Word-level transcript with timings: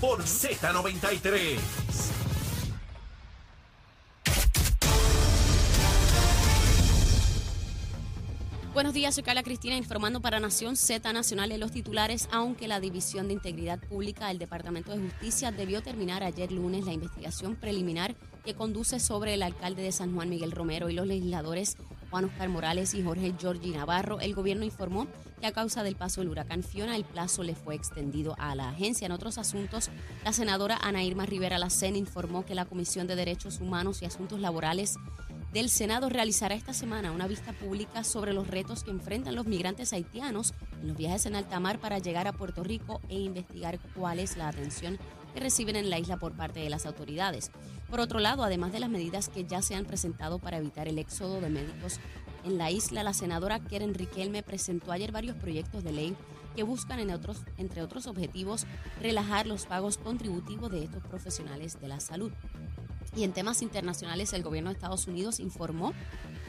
Por 0.00 0.22
Z93. 0.22 1.58
Buenos 8.74 8.94
días, 8.94 9.14
soy 9.14 9.22
Carla 9.22 9.42
Cristina 9.44 9.76
informando 9.76 10.20
para 10.20 10.40
Nación 10.40 10.74
Z 10.74 11.12
Nacional 11.12 11.52
en 11.52 11.60
los 11.60 11.70
titulares, 11.70 12.28
aunque 12.32 12.66
la 12.66 12.80
División 12.80 13.28
de 13.28 13.34
Integridad 13.34 13.78
Pública 13.78 14.28
del 14.28 14.38
Departamento 14.38 14.90
de 14.90 15.02
Justicia 15.02 15.52
debió 15.52 15.82
terminar 15.82 16.24
ayer 16.24 16.50
lunes 16.50 16.84
la 16.86 16.92
investigación 16.92 17.54
preliminar 17.54 18.16
que 18.44 18.54
conduce 18.54 19.00
sobre 19.00 19.34
el 19.34 19.42
alcalde 19.42 19.82
de 19.82 19.92
San 19.92 20.14
Juan 20.14 20.28
Miguel 20.28 20.52
Romero 20.52 20.90
y 20.90 20.94
los 20.94 21.06
legisladores 21.06 21.76
Juan 22.10 22.24
Oscar 22.24 22.48
Morales 22.48 22.94
y 22.94 23.02
Jorge 23.02 23.34
Giorgi 23.38 23.70
Navarro. 23.70 24.20
El 24.20 24.34
gobierno 24.34 24.64
informó 24.64 25.06
que 25.40 25.46
a 25.46 25.52
causa 25.52 25.82
del 25.82 25.96
paso 25.96 26.20
del 26.20 26.30
huracán 26.30 26.62
Fiona 26.62 26.96
el 26.96 27.04
plazo 27.04 27.42
le 27.42 27.54
fue 27.54 27.74
extendido 27.74 28.34
a 28.38 28.54
la 28.54 28.70
agencia. 28.70 29.06
En 29.06 29.12
otros 29.12 29.38
asuntos, 29.38 29.90
la 30.24 30.32
senadora 30.32 30.78
Ana 30.82 31.02
Irma 31.04 31.24
Rivera 31.24 31.58
Lacen 31.58 31.96
informó 31.96 32.44
que 32.44 32.54
la 32.54 32.64
Comisión 32.64 33.06
de 33.06 33.16
Derechos 33.16 33.60
Humanos 33.60 34.02
y 34.02 34.06
Asuntos 34.06 34.40
Laborales 34.40 34.96
del 35.52 35.68
Senado 35.68 36.08
realizará 36.08 36.54
esta 36.54 36.72
semana 36.72 37.10
una 37.10 37.26
vista 37.26 37.52
pública 37.52 38.04
sobre 38.04 38.32
los 38.32 38.46
retos 38.46 38.84
que 38.84 38.90
enfrentan 38.90 39.34
los 39.34 39.46
migrantes 39.46 39.92
haitianos 39.92 40.54
en 40.80 40.88
los 40.88 40.96
viajes 40.96 41.26
en 41.26 41.34
alta 41.34 41.58
mar 41.58 41.80
para 41.80 41.98
llegar 41.98 42.28
a 42.28 42.32
Puerto 42.32 42.62
Rico 42.62 43.00
e 43.08 43.18
investigar 43.18 43.80
cuál 43.94 44.20
es 44.20 44.36
la 44.36 44.48
atención 44.48 44.98
que 45.32 45.40
reciben 45.40 45.76
en 45.76 45.90
la 45.90 45.98
isla 45.98 46.18
por 46.18 46.36
parte 46.36 46.60
de 46.60 46.70
las 46.70 46.86
autoridades. 46.86 47.50
Por 47.88 48.00
otro 48.00 48.18
lado, 48.18 48.44
además 48.44 48.72
de 48.72 48.80
las 48.80 48.90
medidas 48.90 49.28
que 49.28 49.44
ya 49.44 49.62
se 49.62 49.74
han 49.74 49.84
presentado 49.84 50.38
para 50.38 50.58
evitar 50.58 50.88
el 50.88 50.98
éxodo 50.98 51.40
de 51.40 51.50
médicos 51.50 51.98
en 52.44 52.58
la 52.58 52.70
isla, 52.70 53.02
la 53.02 53.12
senadora 53.12 53.60
Keren 53.60 53.94
Riquelme 53.94 54.42
presentó 54.42 54.92
ayer 54.92 55.12
varios 55.12 55.36
proyectos 55.36 55.84
de 55.84 55.92
ley 55.92 56.16
que 56.56 56.62
buscan, 56.62 56.98
entre 57.00 57.82
otros 57.82 58.06
objetivos, 58.06 58.66
relajar 59.00 59.46
los 59.46 59.66
pagos 59.66 59.98
contributivos 59.98 60.70
de 60.70 60.84
estos 60.84 61.02
profesionales 61.04 61.80
de 61.80 61.88
la 61.88 62.00
salud. 62.00 62.32
Y 63.16 63.24
en 63.24 63.32
temas 63.32 63.62
internacionales, 63.62 64.32
el 64.32 64.42
gobierno 64.42 64.70
de 64.70 64.74
Estados 64.74 65.06
Unidos 65.06 65.40
informó 65.40 65.92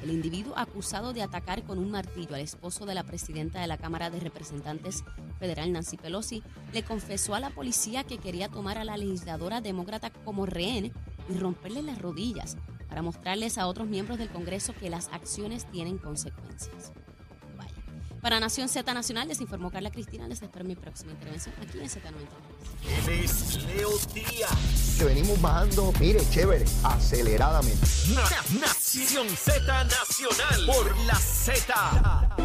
el 0.02 0.12
individuo 0.12 0.54
acusado 0.58 1.14
de 1.14 1.22
atacar 1.22 1.64
con 1.64 1.78
un 1.80 1.92
martillo 1.92 2.36
al 2.36 2.42
esposo 2.42 2.86
de 2.86 2.96
la 2.96 3.04
presidenta 3.04 3.62
de 3.62 3.68
la 3.68 3.78
Cámara 3.78 4.10
de 4.10 4.20
Representantes 4.20 5.04
Federal, 5.40 5.72
Nancy 5.72 5.98
Pelosi, 5.98 6.44
le 6.74 6.84
confesó 6.84 7.36
a 7.36 7.40
la 7.40 7.50
policía 7.50 8.04
que 8.04 8.18
quería 8.18 8.50
tomar 8.50 8.78
a 8.78 8.84
la 8.84 8.98
legisladora 8.98 9.62
demócrata 9.62 10.10
como 10.10 10.46
rehén 10.46 10.92
y 11.30 11.38
romperle 11.38 11.82
las 11.82 12.02
rodillas 12.02 12.58
para 12.90 13.02
mostrarles 13.02 13.58
a 13.58 13.68
otros 13.68 13.88
miembros 13.88 14.18
del 14.18 14.30
Congreso 14.30 14.74
que 14.74 14.90
las 14.90 15.08
acciones 15.10 15.66
tienen 15.72 15.98
consecuencias. 15.98 16.92
Para 18.22 18.40
Nación 18.40 18.70
Z 18.70 18.94
Nacional 18.94 19.28
les 19.28 19.42
informó 19.42 19.72
Carla 19.72 19.90
Cristina. 19.90 20.28
Les 20.28 20.42
espero 20.42 20.64
mi 20.64 20.76
próxima 20.76 21.12
intervención 21.12 21.56
aquí 21.60 21.80
en 21.80 21.90
Z93. 21.90 23.08
Él 23.08 23.24
es 23.24 23.64
Leo 23.66 23.90
Díaz. 24.14 24.96
Que 25.00 25.06
venimos 25.06 25.42
bajando, 25.42 25.92
mire, 26.00 26.20
chévere, 26.30 26.66
aceleradamente. 26.84 27.88
Nación 28.60 29.28
Z 29.30 29.84
Nacional 29.86 30.66
por 30.68 30.98
la 31.06 31.16
Z. 31.16 32.38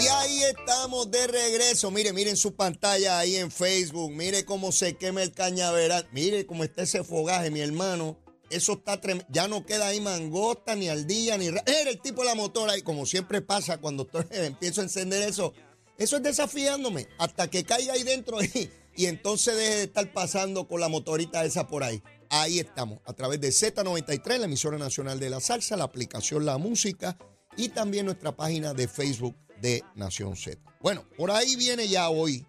Y 0.00 0.06
ahí 0.06 0.42
estamos 0.44 1.10
de 1.10 1.26
regreso. 1.26 1.90
Mire, 1.90 2.14
miren 2.14 2.36
su 2.36 2.54
pantalla 2.54 3.18
ahí 3.18 3.36
en 3.36 3.50
Facebook. 3.50 4.12
Mire 4.12 4.46
cómo 4.46 4.72
se 4.72 4.96
quema 4.96 5.22
el 5.22 5.32
cañaveral. 5.32 6.08
Mire 6.12 6.46
cómo 6.46 6.64
está 6.64 6.82
ese 6.82 7.04
fogaje, 7.04 7.50
mi 7.50 7.60
hermano. 7.60 8.16
Eso 8.50 8.74
está 8.74 9.00
tremendo. 9.00 9.26
Ya 9.30 9.48
no 9.48 9.64
queda 9.64 9.88
ahí 9.88 10.00
mangosta, 10.00 10.74
ni 10.74 10.88
al 10.88 11.06
día, 11.06 11.36
ni. 11.36 11.46
Era 11.46 11.90
el 11.90 12.00
tipo 12.00 12.22
de 12.22 12.28
la 12.28 12.34
motora. 12.34 12.76
Y 12.76 12.82
como 12.82 13.06
siempre 13.06 13.40
pasa 13.42 13.78
cuando 13.78 14.08
empiezo 14.30 14.80
a 14.80 14.84
encender 14.84 15.28
eso, 15.28 15.52
eso 15.96 16.16
es 16.16 16.22
desafiándome. 16.22 17.08
Hasta 17.18 17.48
que 17.48 17.64
caiga 17.64 17.94
ahí 17.94 18.02
dentro 18.02 18.42
y, 18.42 18.70
y 18.96 19.06
entonces 19.06 19.56
deje 19.56 19.76
de 19.76 19.82
estar 19.84 20.12
pasando 20.12 20.66
con 20.66 20.80
la 20.80 20.88
motorita 20.88 21.44
esa 21.44 21.66
por 21.66 21.84
ahí. 21.84 22.02
Ahí 22.30 22.58
estamos, 22.58 23.00
a 23.06 23.14
través 23.14 23.40
de 23.40 23.48
Z93, 23.48 24.38
la 24.38 24.44
emisora 24.44 24.76
nacional 24.76 25.18
de 25.18 25.30
la 25.30 25.40
salsa, 25.40 25.76
la 25.76 25.84
aplicación 25.84 26.44
La 26.44 26.58
Música 26.58 27.16
y 27.56 27.70
también 27.70 28.04
nuestra 28.04 28.36
página 28.36 28.74
de 28.74 28.86
Facebook 28.86 29.34
de 29.60 29.82
Nación 29.94 30.36
Z. 30.36 30.60
Bueno, 30.80 31.04
por 31.16 31.30
ahí 31.30 31.56
viene 31.56 31.88
ya 31.88 32.10
hoy 32.10 32.46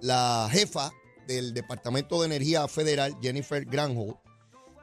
la 0.00 0.48
jefa 0.50 0.92
del 1.26 1.54
Departamento 1.54 2.20
de 2.20 2.26
Energía 2.26 2.66
Federal, 2.68 3.16
Jennifer 3.22 3.64
Granholm, 3.64 4.16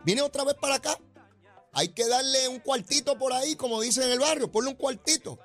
Viene 0.04 0.22
otra 0.22 0.44
vez 0.44 0.56
para 0.56 0.76
acá. 0.76 0.98
Hay 1.74 1.90
que 1.90 2.08
darle 2.08 2.48
un 2.50 2.60
cuartito 2.60 3.18
por 3.18 3.34
ahí, 3.34 3.56
como 3.56 3.80
dicen 3.82 4.04
en 4.04 4.12
el 4.12 4.20
barrio, 4.20 4.52
ponle 4.52 4.72
un 4.72 4.76
cuartito. 4.76 5.40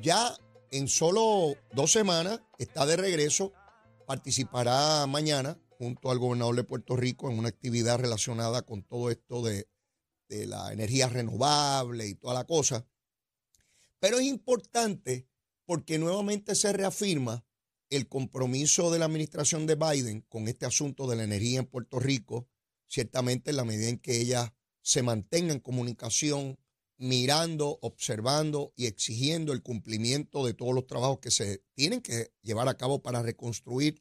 Ya 0.00 0.36
en 0.70 0.88
solo 0.88 1.56
dos 1.72 1.92
semanas 1.92 2.40
está 2.58 2.86
de 2.86 2.96
regreso. 2.96 3.52
Participará 4.06 5.06
mañana 5.06 5.58
junto 5.78 6.10
al 6.10 6.18
gobernador 6.18 6.56
de 6.56 6.64
Puerto 6.64 6.96
Rico 6.96 7.30
en 7.30 7.38
una 7.38 7.48
actividad 7.48 7.98
relacionada 7.98 8.62
con 8.62 8.82
todo 8.82 9.10
esto 9.10 9.42
de, 9.42 9.68
de 10.28 10.46
la 10.46 10.72
energía 10.72 11.08
renovable 11.08 12.06
y 12.06 12.14
toda 12.14 12.34
la 12.34 12.44
cosa. 12.44 12.86
Pero 13.98 14.18
es 14.18 14.24
importante 14.24 15.26
porque 15.64 15.98
nuevamente 15.98 16.54
se 16.54 16.72
reafirma 16.74 17.44
el 17.88 18.06
compromiso 18.06 18.90
de 18.90 18.98
la 18.98 19.06
administración 19.06 19.66
de 19.66 19.76
Biden 19.76 20.20
con 20.22 20.46
este 20.46 20.66
asunto 20.66 21.06
de 21.06 21.16
la 21.16 21.24
energía 21.24 21.60
en 21.60 21.66
Puerto 21.66 21.98
Rico 21.98 22.48
ciertamente 22.86 23.50
en 23.50 23.56
la 23.56 23.64
medida 23.64 23.88
en 23.88 23.98
que 23.98 24.20
ella 24.20 24.54
se 24.82 25.02
mantenga 25.02 25.52
en 25.52 25.60
comunicación, 25.60 26.58
mirando, 26.96 27.78
observando 27.82 28.72
y 28.76 28.86
exigiendo 28.86 29.52
el 29.52 29.62
cumplimiento 29.62 30.44
de 30.44 30.54
todos 30.54 30.74
los 30.74 30.86
trabajos 30.86 31.18
que 31.18 31.30
se 31.30 31.64
tienen 31.74 32.00
que 32.00 32.32
llevar 32.42 32.68
a 32.68 32.76
cabo 32.76 33.02
para 33.02 33.22
reconstruir 33.22 34.00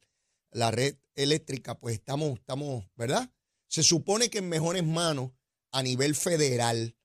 la 0.52 0.72
red 0.72 0.96
eléctrica, 1.16 1.80
pues 1.80 1.96
estamos, 1.96 2.40
estamos, 2.40 2.86
¿verdad? 2.96 3.32
Se 3.68 3.82
supone 3.82 4.30
que 4.30 4.40
en 4.40 4.50
mejores 4.50 4.84
manos 4.84 5.32
a 5.72 5.84
nivel 5.84 6.16
federal. 6.16 6.96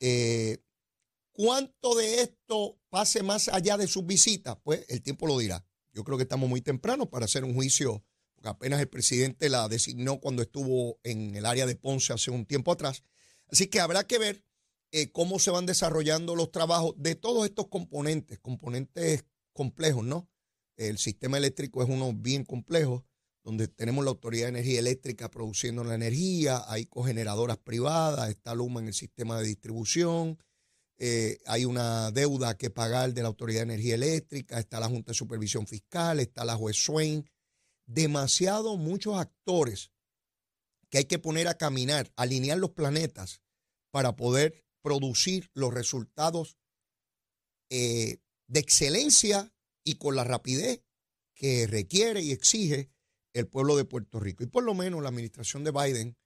Eh, 0.00 0.58
¿Cuánto 1.32 1.94
de 1.94 2.22
esto 2.22 2.80
pase 2.88 3.22
más 3.22 3.48
allá 3.48 3.76
de 3.76 3.86
sus 3.86 4.06
visitas? 4.06 4.56
Pues 4.62 4.84
el 4.88 5.02
tiempo 5.02 5.26
lo 5.26 5.38
dirá. 5.38 5.66
Yo 5.92 6.02
creo 6.04 6.16
que 6.16 6.22
estamos 6.22 6.48
muy 6.48 6.60
temprano 6.60 7.10
para 7.10 7.26
hacer 7.26 7.44
un 7.44 7.54
juicio 7.54 8.04
apenas 8.48 8.80
el 8.80 8.88
presidente 8.88 9.48
la 9.48 9.68
designó 9.68 10.20
cuando 10.20 10.42
estuvo 10.42 10.98
en 11.02 11.34
el 11.36 11.46
área 11.46 11.66
de 11.66 11.76
Ponce 11.76 12.12
hace 12.12 12.30
un 12.30 12.46
tiempo 12.46 12.72
atrás. 12.72 13.02
Así 13.50 13.66
que 13.68 13.80
habrá 13.80 14.06
que 14.06 14.18
ver 14.18 14.44
eh, 14.92 15.10
cómo 15.10 15.38
se 15.38 15.50
van 15.50 15.66
desarrollando 15.66 16.36
los 16.36 16.52
trabajos 16.52 16.94
de 16.96 17.14
todos 17.14 17.44
estos 17.44 17.68
componentes, 17.68 18.38
componentes 18.38 19.24
complejos, 19.52 20.04
¿no? 20.04 20.28
El 20.76 20.98
sistema 20.98 21.38
eléctrico 21.38 21.82
es 21.82 21.88
uno 21.88 22.12
bien 22.12 22.44
complejo, 22.44 23.04
donde 23.44 23.68
tenemos 23.68 24.04
la 24.04 24.10
Autoridad 24.10 24.46
de 24.46 24.58
Energía 24.60 24.80
Eléctrica 24.80 25.30
produciendo 25.30 25.84
la 25.84 25.94
energía, 25.94 26.62
hay 26.66 26.86
cogeneradoras 26.86 27.58
privadas, 27.58 28.30
está 28.30 28.54
Luma 28.54 28.80
en 28.80 28.88
el 28.88 28.94
sistema 28.94 29.38
de 29.38 29.46
distribución, 29.46 30.38
eh, 30.98 31.38
hay 31.46 31.64
una 31.64 32.10
deuda 32.10 32.56
que 32.56 32.70
pagar 32.70 33.12
de 33.12 33.22
la 33.22 33.28
Autoridad 33.28 33.60
de 33.60 33.74
Energía 33.74 33.96
Eléctrica, 33.96 34.58
está 34.58 34.80
la 34.80 34.88
Junta 34.88 35.10
de 35.10 35.18
Supervisión 35.18 35.66
Fiscal, 35.66 36.20
está 36.20 36.44
la 36.44 36.56
juez 36.56 36.76
Swain, 36.76 37.28
demasiado 37.86 38.76
muchos 38.76 39.16
actores 39.18 39.90
que 40.90 40.98
hay 40.98 41.04
que 41.04 41.18
poner 41.18 41.48
a 41.48 41.58
caminar, 41.58 42.12
alinear 42.16 42.58
los 42.58 42.70
planetas 42.70 43.42
para 43.90 44.16
poder 44.16 44.64
producir 44.82 45.50
los 45.54 45.72
resultados 45.72 46.56
eh, 47.70 48.18
de 48.46 48.60
excelencia 48.60 49.52
y 49.84 49.96
con 49.96 50.16
la 50.16 50.24
rapidez 50.24 50.82
que 51.34 51.66
requiere 51.66 52.22
y 52.22 52.30
exige 52.30 52.90
el 53.32 53.48
pueblo 53.48 53.76
de 53.76 53.84
Puerto 53.84 54.20
Rico. 54.20 54.44
Y 54.44 54.46
por 54.46 54.62
lo 54.62 54.74
menos 54.74 55.02
la 55.02 55.08
administración 55.08 55.64
de 55.64 55.72
Biden 55.72 56.16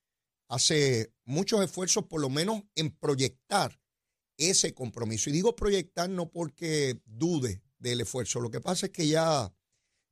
hace 0.49 1.13
muchos 1.25 1.63
esfuerzos, 1.63 2.07
por 2.07 2.21
lo 2.21 2.29
menos 2.29 2.63
en 2.75 2.91
proyectar 2.91 3.81
ese 4.37 4.75
compromiso. 4.75 5.31
Y 5.31 5.33
digo 5.33 5.57
proyectar 5.57 6.09
no 6.09 6.31
porque 6.31 7.01
dude 7.05 7.63
del 7.79 8.01
esfuerzo, 8.01 8.41
lo 8.41 8.51
que 8.51 8.61
pasa 8.61 8.87
es 8.87 8.93
que 8.93 9.09
ya 9.09 9.53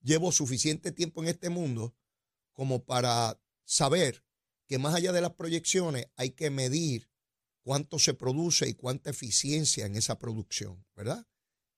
llevo 0.06 0.30
suficiente 0.30 0.92
tiempo 0.92 1.20
en 1.22 1.28
este 1.28 1.50
mundo 1.50 1.94
como 2.52 2.84
para 2.84 3.38
saber 3.64 4.24
que 4.68 4.78
más 4.78 4.94
allá 4.94 5.12
de 5.12 5.20
las 5.20 5.34
proyecciones 5.34 6.06
hay 6.16 6.30
que 6.30 6.48
medir 6.48 7.10
cuánto 7.62 7.98
se 7.98 8.14
produce 8.14 8.68
y 8.68 8.74
cuánta 8.74 9.10
eficiencia 9.10 9.84
en 9.84 9.96
esa 9.96 10.18
producción, 10.18 10.86
¿verdad? 10.94 11.26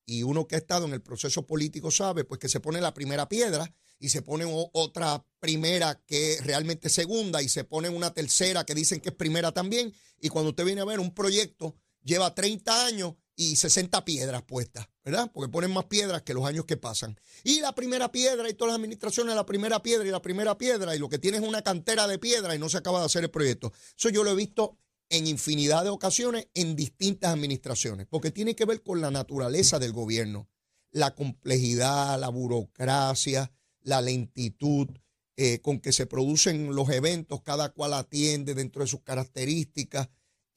Y 0.05 0.23
uno 0.23 0.47
que 0.47 0.57
ha 0.57 0.59
estado 0.59 0.87
en 0.87 0.93
el 0.93 1.03
proceso 1.03 1.47
político 1.47 1.91
sabe 1.91 2.25
pues 2.25 2.39
que 2.39 2.51
se 2.51 2.61
pone 2.61 2.83
la 2.83 2.93
primera 2.93 3.29
piedra 3.29 3.75
y 3.99 4.11
se 4.11 4.21
pone 4.21 4.45
otra 4.73 5.25
primera 5.41 6.03
que 6.07 6.39
realmente 6.43 6.91
segunda 6.91 7.43
y 7.43 7.49
se 7.49 7.65
pone 7.65 7.89
una 7.89 8.13
tercera 8.13 8.65
que 8.65 8.75
dicen 8.75 9.01
que 9.01 9.09
es 9.09 9.15
primera 9.15 9.53
también 9.53 9.93
y 10.21 10.29
cuando 10.29 10.51
usted 10.51 10.67
viene 10.67 10.83
a 10.83 10.87
ver 10.87 11.01
un 11.01 11.15
proyecto 11.15 11.77
lleva 12.03 12.35
30 12.35 12.87
años 12.87 13.15
y 13.39 13.55
60 13.55 14.05
piedras 14.05 14.43
puestas, 14.43 14.89
¿verdad? 15.05 15.31
Porque 15.33 15.49
ponen 15.49 15.71
más 15.71 15.85
piedras 15.85 16.23
que 16.23 16.35
los 16.35 16.45
años 16.45 16.65
que 16.65 16.77
pasan. 16.77 17.19
Y 17.45 17.61
la 17.61 17.73
primera 17.73 18.11
piedra 18.11 18.51
y 18.51 18.55
todas 18.55 18.73
las 18.73 18.79
administraciones, 18.79 19.37
la 19.37 19.47
primera 19.47 19.81
piedra 19.81 20.07
y 20.07 20.11
la 20.11 20.21
primera 20.21 20.59
piedra, 20.59 20.97
y 20.97 20.99
lo 20.99 21.09
que 21.09 21.21
tiene 21.21 21.37
es 21.37 21.45
una 21.45 21.63
cantera 21.63 22.09
de 22.09 22.19
piedra 22.19 22.57
y 22.57 22.59
no 22.59 22.69
se 22.69 22.79
acaba 22.79 22.99
de 22.99 23.07
hacer 23.07 23.23
el 23.23 23.31
proyecto. 23.31 23.73
Eso 23.97 24.09
yo 24.09 24.25
lo 24.25 24.33
he 24.33 24.35
visto 24.35 24.77
en 25.09 25.29
infinidad 25.29 25.85
de 25.85 25.91
ocasiones 25.91 26.49
en 26.55 26.75
distintas 26.75 27.33
administraciones, 27.33 28.09
porque 28.11 28.33
tiene 28.33 28.57
que 28.57 28.65
ver 28.65 28.83
con 28.83 29.01
la 29.01 29.13
naturaleza 29.13 29.79
del 29.79 29.93
gobierno, 29.93 30.49
la 30.91 31.15
complejidad, 31.15 32.19
la 32.19 32.31
burocracia, 32.31 33.53
la 33.83 34.03
lentitud, 34.03 34.89
eh, 35.37 35.61
con 35.61 35.79
que 35.79 35.93
se 35.93 36.07
producen 36.07 36.75
los 36.75 36.91
eventos, 36.91 37.41
cada 37.43 37.69
cual 37.69 37.95
atiende 37.95 38.57
dentro 38.57 38.83
de 38.83 38.89
sus 38.89 39.03
características. 39.03 40.09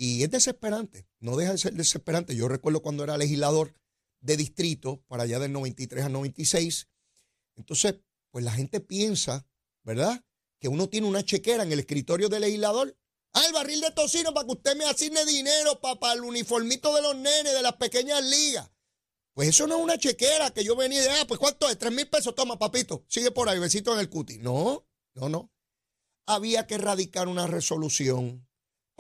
Y 0.04 0.24
es 0.24 0.32
desesperante, 0.32 1.08
no 1.20 1.38
deja 1.38 1.52
de 1.52 1.60
ser 1.60 1.74
desesperante. 1.74 2.36
Yo 2.36 2.48
recuerdo 2.48 2.82
cuando 2.82 3.04
era 3.04 3.20
legislador 3.20 3.76
de 4.20 4.36
distrito, 4.36 5.04
para 5.08 5.24
allá 5.24 5.38
del 5.38 5.52
93 5.52 6.06
al 6.06 6.14
96. 6.14 6.88
Entonces, 7.56 7.98
pues 8.32 8.44
la 8.44 8.52
gente 8.52 8.80
piensa, 8.80 9.46
¿verdad? 9.84 10.26
Que 10.60 10.70
uno 10.70 10.90
tiene 10.90 11.06
una 11.06 11.24
chequera 11.24 11.62
en 11.62 11.72
el 11.72 11.78
escritorio 11.78 12.30
del 12.30 12.42
legislador. 12.42 12.98
Ah, 13.34 13.44
el 13.46 13.54
barril 13.54 13.80
de 13.80 13.92
tocino 13.92 14.34
para 14.34 14.48
que 14.48 14.54
usted 14.54 14.76
me 14.76 14.86
asigne 14.86 15.24
dinero 15.24 15.80
para, 15.80 16.14
el 16.14 16.22
uniformito 16.22 16.96
de 16.96 17.04
los 17.04 17.16
nenes 17.16 17.54
de 17.54 17.62
las 17.62 17.74
pequeñas 17.74 18.24
ligas. 18.24 18.72
Pues 19.36 19.50
eso 19.50 19.68
no 19.68 19.78
es 19.78 19.84
una 19.84 20.00
chequera 20.00 20.50
que 20.50 20.64
yo 20.64 20.76
venía 20.76 21.00
de, 21.00 21.12
ah, 21.12 21.26
pues 21.28 21.40
¿cuánto 21.40 21.70
es? 21.70 21.78
Tres 21.78 21.94
mil 21.94 22.10
pesos, 22.10 22.34
toma, 22.34 22.58
papito. 22.58 23.06
Sigue 23.08 23.30
por 23.30 23.50
ahí, 23.50 23.60
besito 23.60 23.94
en 23.94 24.00
el 24.00 24.10
cuti. 24.10 24.40
No, 24.40 24.84
no, 25.14 25.30
no. 25.30 25.52
Había 26.26 26.66
que 26.66 26.74
erradicar 26.74 27.28
una 27.28 27.46
resolución 27.46 28.48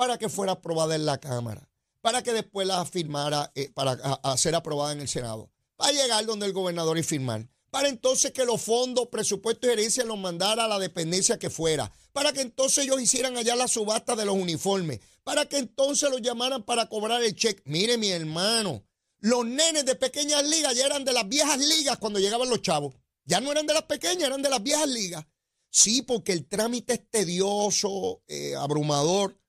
para 0.01 0.17
que 0.17 0.29
fuera 0.29 0.53
aprobada 0.53 0.95
en 0.95 1.05
la 1.05 1.19
Cámara, 1.19 1.69
para 2.01 2.23
que 2.23 2.33
después 2.33 2.65
la 2.65 2.83
firmara, 2.85 3.51
eh, 3.53 3.69
para 3.71 3.99
ser 4.35 4.55
aprobada 4.55 4.93
en 4.93 5.01
el 5.01 5.07
Senado, 5.07 5.51
para 5.75 5.91
llegar 5.91 6.25
donde 6.25 6.47
el 6.47 6.53
gobernador 6.53 6.97
y 6.97 7.03
firmar 7.03 7.47
para 7.69 7.87
entonces 7.87 8.31
que 8.31 8.43
los 8.43 8.59
fondos, 8.63 9.09
presupuestos 9.09 9.69
y 9.69 9.73
herencias 9.73 10.07
los 10.07 10.17
mandara 10.17 10.65
a 10.65 10.67
la 10.67 10.79
dependencia 10.79 11.37
que 11.37 11.51
fuera, 11.51 11.93
para 12.13 12.33
que 12.33 12.41
entonces 12.41 12.85
ellos 12.85 12.99
hicieran 12.99 13.37
allá 13.37 13.55
la 13.55 13.67
subasta 13.67 14.15
de 14.15 14.25
los 14.25 14.33
uniformes, 14.33 15.01
para 15.23 15.45
que 15.45 15.59
entonces 15.59 16.09
los 16.09 16.23
llamaran 16.23 16.63
para 16.63 16.89
cobrar 16.89 17.21
el 17.21 17.35
cheque. 17.35 17.61
Mire 17.65 17.99
mi 17.99 18.09
hermano, 18.09 18.83
los 19.19 19.45
nenes 19.45 19.85
de 19.85 19.93
pequeñas 19.93 20.43
ligas 20.49 20.75
ya 20.75 20.87
eran 20.87 21.05
de 21.05 21.13
las 21.13 21.29
viejas 21.29 21.59
ligas 21.59 21.99
cuando 21.99 22.17
llegaban 22.17 22.49
los 22.49 22.63
chavos. 22.63 22.95
Ya 23.23 23.39
no 23.39 23.51
eran 23.51 23.67
de 23.67 23.75
las 23.75 23.83
pequeñas, 23.83 24.23
eran 24.23 24.41
de 24.41 24.49
las 24.49 24.63
viejas 24.63 24.89
ligas. 24.89 25.27
Sí, 25.69 26.01
porque 26.01 26.33
el 26.33 26.47
trámite 26.47 26.93
es 26.93 27.09
tedioso, 27.11 28.23
eh, 28.27 28.55
abrumador. 28.55 29.40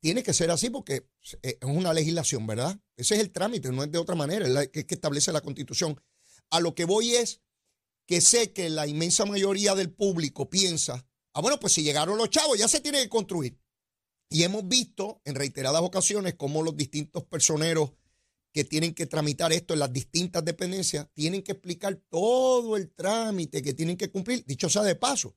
Tiene 0.00 0.22
que 0.22 0.32
ser 0.32 0.50
así 0.50 0.70
porque 0.70 1.08
es 1.42 1.56
una 1.62 1.92
legislación, 1.92 2.46
¿verdad? 2.46 2.78
Ese 2.96 3.14
es 3.14 3.20
el 3.20 3.32
trámite, 3.32 3.72
no 3.72 3.82
es 3.82 3.90
de 3.90 3.98
otra 3.98 4.14
manera, 4.14 4.46
es 4.46 4.52
la 4.52 4.66
que 4.66 4.86
establece 4.88 5.32
la 5.32 5.40
Constitución. 5.40 6.00
A 6.50 6.60
lo 6.60 6.74
que 6.74 6.84
voy 6.84 7.14
es 7.14 7.40
que 8.06 8.20
sé 8.20 8.52
que 8.52 8.70
la 8.70 8.86
inmensa 8.86 9.24
mayoría 9.24 9.74
del 9.74 9.92
público 9.92 10.48
piensa, 10.48 11.06
ah, 11.32 11.40
bueno, 11.40 11.58
pues 11.58 11.72
si 11.72 11.82
llegaron 11.82 12.18
los 12.18 12.30
chavos, 12.30 12.58
ya 12.58 12.68
se 12.68 12.80
tiene 12.80 13.02
que 13.02 13.08
construir. 13.08 13.58
Y 14.28 14.42
hemos 14.42 14.66
visto 14.66 15.20
en 15.24 15.34
reiteradas 15.34 15.82
ocasiones 15.82 16.34
cómo 16.34 16.62
los 16.62 16.76
distintos 16.76 17.24
personeros 17.24 17.92
que 18.52 18.64
tienen 18.64 18.94
que 18.94 19.06
tramitar 19.06 19.52
esto 19.52 19.74
en 19.74 19.80
las 19.80 19.92
distintas 19.92 20.44
dependencias 20.44 21.08
tienen 21.12 21.42
que 21.42 21.52
explicar 21.52 22.00
todo 22.08 22.76
el 22.76 22.90
trámite 22.90 23.62
que 23.62 23.74
tienen 23.74 23.96
que 23.96 24.10
cumplir. 24.10 24.44
Dicho 24.46 24.70
sea 24.70 24.82
de 24.82 24.94
paso, 24.94 25.36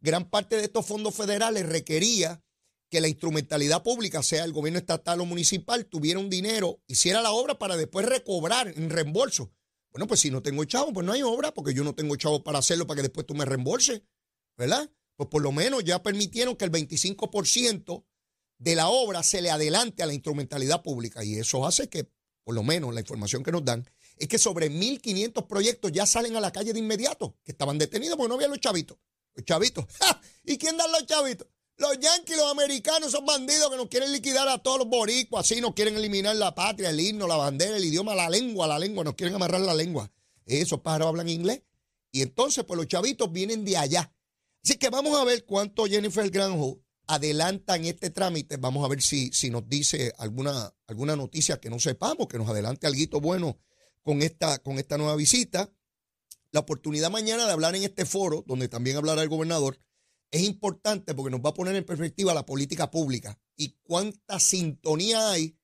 gran 0.00 0.28
parte 0.28 0.56
de 0.56 0.64
estos 0.64 0.84
fondos 0.84 1.14
federales 1.14 1.66
requería 1.66 2.44
que 2.92 3.00
la 3.00 3.08
instrumentalidad 3.08 3.82
pública, 3.82 4.22
sea 4.22 4.44
el 4.44 4.52
gobierno 4.52 4.78
estatal 4.78 5.18
o 5.22 5.24
municipal, 5.24 5.86
tuviera 5.86 6.20
un 6.20 6.28
dinero, 6.28 6.82
hiciera 6.86 7.22
la 7.22 7.32
obra 7.32 7.58
para 7.58 7.78
después 7.78 8.04
recobrar 8.04 8.68
en 8.68 8.90
reembolso. 8.90 9.50
Bueno, 9.92 10.06
pues 10.06 10.20
si 10.20 10.30
no 10.30 10.42
tengo 10.42 10.62
chavo, 10.64 10.92
pues 10.92 11.06
no 11.06 11.12
hay 11.14 11.22
obra, 11.22 11.54
porque 11.54 11.72
yo 11.72 11.84
no 11.84 11.94
tengo 11.94 12.14
chavo 12.16 12.44
para 12.44 12.58
hacerlo 12.58 12.86
para 12.86 12.96
que 12.96 13.04
después 13.04 13.26
tú 13.26 13.34
me 13.34 13.46
reembolses, 13.46 14.02
¿verdad? 14.58 14.90
Pues 15.16 15.30
por 15.30 15.40
lo 15.40 15.52
menos 15.52 15.84
ya 15.84 16.02
permitieron 16.02 16.54
que 16.54 16.66
el 16.66 16.70
25% 16.70 18.04
de 18.58 18.74
la 18.74 18.88
obra 18.88 19.22
se 19.22 19.40
le 19.40 19.50
adelante 19.50 20.02
a 20.02 20.06
la 20.06 20.12
instrumentalidad 20.12 20.82
pública 20.82 21.24
y 21.24 21.36
eso 21.36 21.66
hace 21.66 21.88
que, 21.88 22.12
por 22.44 22.54
lo 22.54 22.62
menos 22.62 22.92
la 22.92 23.00
información 23.00 23.42
que 23.42 23.52
nos 23.52 23.64
dan, 23.64 23.88
es 24.18 24.28
que 24.28 24.36
sobre 24.36 24.70
1.500 24.70 25.46
proyectos 25.46 25.92
ya 25.92 26.04
salen 26.04 26.36
a 26.36 26.40
la 26.40 26.52
calle 26.52 26.74
de 26.74 26.78
inmediato, 26.78 27.38
que 27.42 27.52
estaban 27.52 27.78
detenidos 27.78 28.18
porque 28.18 28.28
no 28.28 28.34
había 28.34 28.48
los 28.48 28.60
chavitos. 28.60 28.98
Los 29.32 29.46
chavitos. 29.46 29.86
¿Y 30.44 30.58
quién 30.58 30.76
da 30.76 30.86
los 30.88 31.06
chavitos? 31.06 31.48
Los 31.78 31.98
yanquis, 31.98 32.36
los 32.36 32.50
americanos, 32.50 33.10
son 33.10 33.26
bandidos 33.26 33.70
que 33.70 33.76
nos 33.76 33.88
quieren 33.88 34.12
liquidar 34.12 34.48
a 34.48 34.58
todos 34.58 34.78
los 34.78 34.88
boricuas, 34.88 35.44
así 35.44 35.60
nos 35.60 35.74
quieren 35.74 35.96
eliminar 35.96 36.36
la 36.36 36.54
patria, 36.54 36.90
el 36.90 37.00
himno, 37.00 37.26
la 37.26 37.36
bandera, 37.36 37.76
el 37.76 37.84
idioma, 37.84 38.14
la 38.14 38.28
lengua, 38.28 38.66
la 38.66 38.78
lengua, 38.78 39.04
nos 39.04 39.14
quieren 39.14 39.34
amarrar 39.34 39.60
la 39.62 39.74
lengua. 39.74 40.10
Esos 40.46 40.80
pájaros 40.80 41.08
hablan 41.08 41.28
inglés. 41.28 41.62
Y 42.10 42.22
entonces, 42.22 42.64
pues 42.64 42.76
los 42.76 42.86
chavitos 42.86 43.32
vienen 43.32 43.64
de 43.64 43.76
allá. 43.76 44.14
Así 44.62 44.76
que 44.76 44.90
vamos 44.90 45.18
a 45.18 45.24
ver 45.24 45.44
cuánto 45.44 45.86
Jennifer 45.86 46.28
Granholm 46.30 46.78
adelanta 47.06 47.76
en 47.76 47.86
este 47.86 48.10
trámite. 48.10 48.58
Vamos 48.58 48.84
a 48.84 48.88
ver 48.88 49.02
si, 49.02 49.30
si 49.32 49.50
nos 49.50 49.68
dice 49.68 50.12
alguna, 50.18 50.72
alguna 50.86 51.16
noticia 51.16 51.58
que 51.58 51.70
no 51.70 51.78
sepamos, 51.78 52.28
que 52.28 52.38
nos 52.38 52.48
adelante 52.48 52.86
algo 52.86 53.20
bueno 53.20 53.58
con 54.02 54.22
esta, 54.22 54.58
con 54.58 54.78
esta 54.78 54.98
nueva 54.98 55.16
visita. 55.16 55.72
La 56.50 56.60
oportunidad 56.60 57.10
mañana 57.10 57.46
de 57.46 57.52
hablar 57.52 57.74
en 57.74 57.82
este 57.82 58.04
foro, 58.04 58.44
donde 58.46 58.68
también 58.68 58.96
hablará 58.96 59.22
el 59.22 59.28
gobernador, 59.28 59.78
es 60.32 60.42
importante 60.42 61.14
porque 61.14 61.30
nos 61.30 61.40
va 61.40 61.50
a 61.50 61.54
poner 61.54 61.76
en 61.76 61.84
perspectiva 61.84 62.34
la 62.34 62.46
política 62.46 62.90
pública 62.90 63.38
y 63.54 63.76
cuánta 63.82 64.40
sintonía 64.40 65.30
hay 65.30 65.56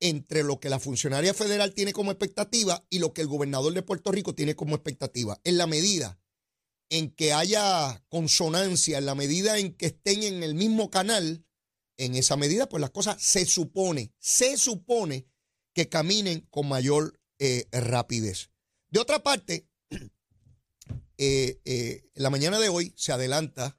entre 0.00 0.42
lo 0.42 0.60
que 0.60 0.68
la 0.68 0.80
funcionaria 0.80 1.32
federal 1.34 1.72
tiene 1.72 1.92
como 1.92 2.10
expectativa 2.10 2.84
y 2.90 2.98
lo 2.98 3.14
que 3.14 3.22
el 3.22 3.28
gobernador 3.28 3.72
de 3.72 3.82
Puerto 3.82 4.10
Rico 4.12 4.34
tiene 4.34 4.56
como 4.56 4.74
expectativa. 4.74 5.40
En 5.44 5.56
la 5.56 5.66
medida 5.66 6.20
en 6.90 7.10
que 7.10 7.32
haya 7.32 8.04
consonancia, 8.08 8.98
en 8.98 9.06
la 9.06 9.14
medida 9.14 9.58
en 9.58 9.74
que 9.74 9.86
estén 9.86 10.24
en 10.24 10.42
el 10.42 10.54
mismo 10.54 10.90
canal, 10.90 11.44
en 11.96 12.14
esa 12.16 12.36
medida, 12.36 12.68
pues 12.68 12.80
las 12.80 12.90
cosas 12.90 13.22
se 13.22 13.44
supone, 13.44 14.12
se 14.18 14.56
supone 14.56 15.28
que 15.74 15.88
caminen 15.88 16.40
con 16.50 16.68
mayor 16.68 17.20
eh, 17.38 17.68
rapidez. 17.70 18.50
De 18.88 19.00
otra 19.00 19.22
parte, 19.22 19.68
eh, 21.18 21.60
eh, 21.64 22.10
la 22.14 22.30
mañana 22.30 22.58
de 22.58 22.68
hoy 22.68 22.92
se 22.96 23.12
adelanta 23.12 23.77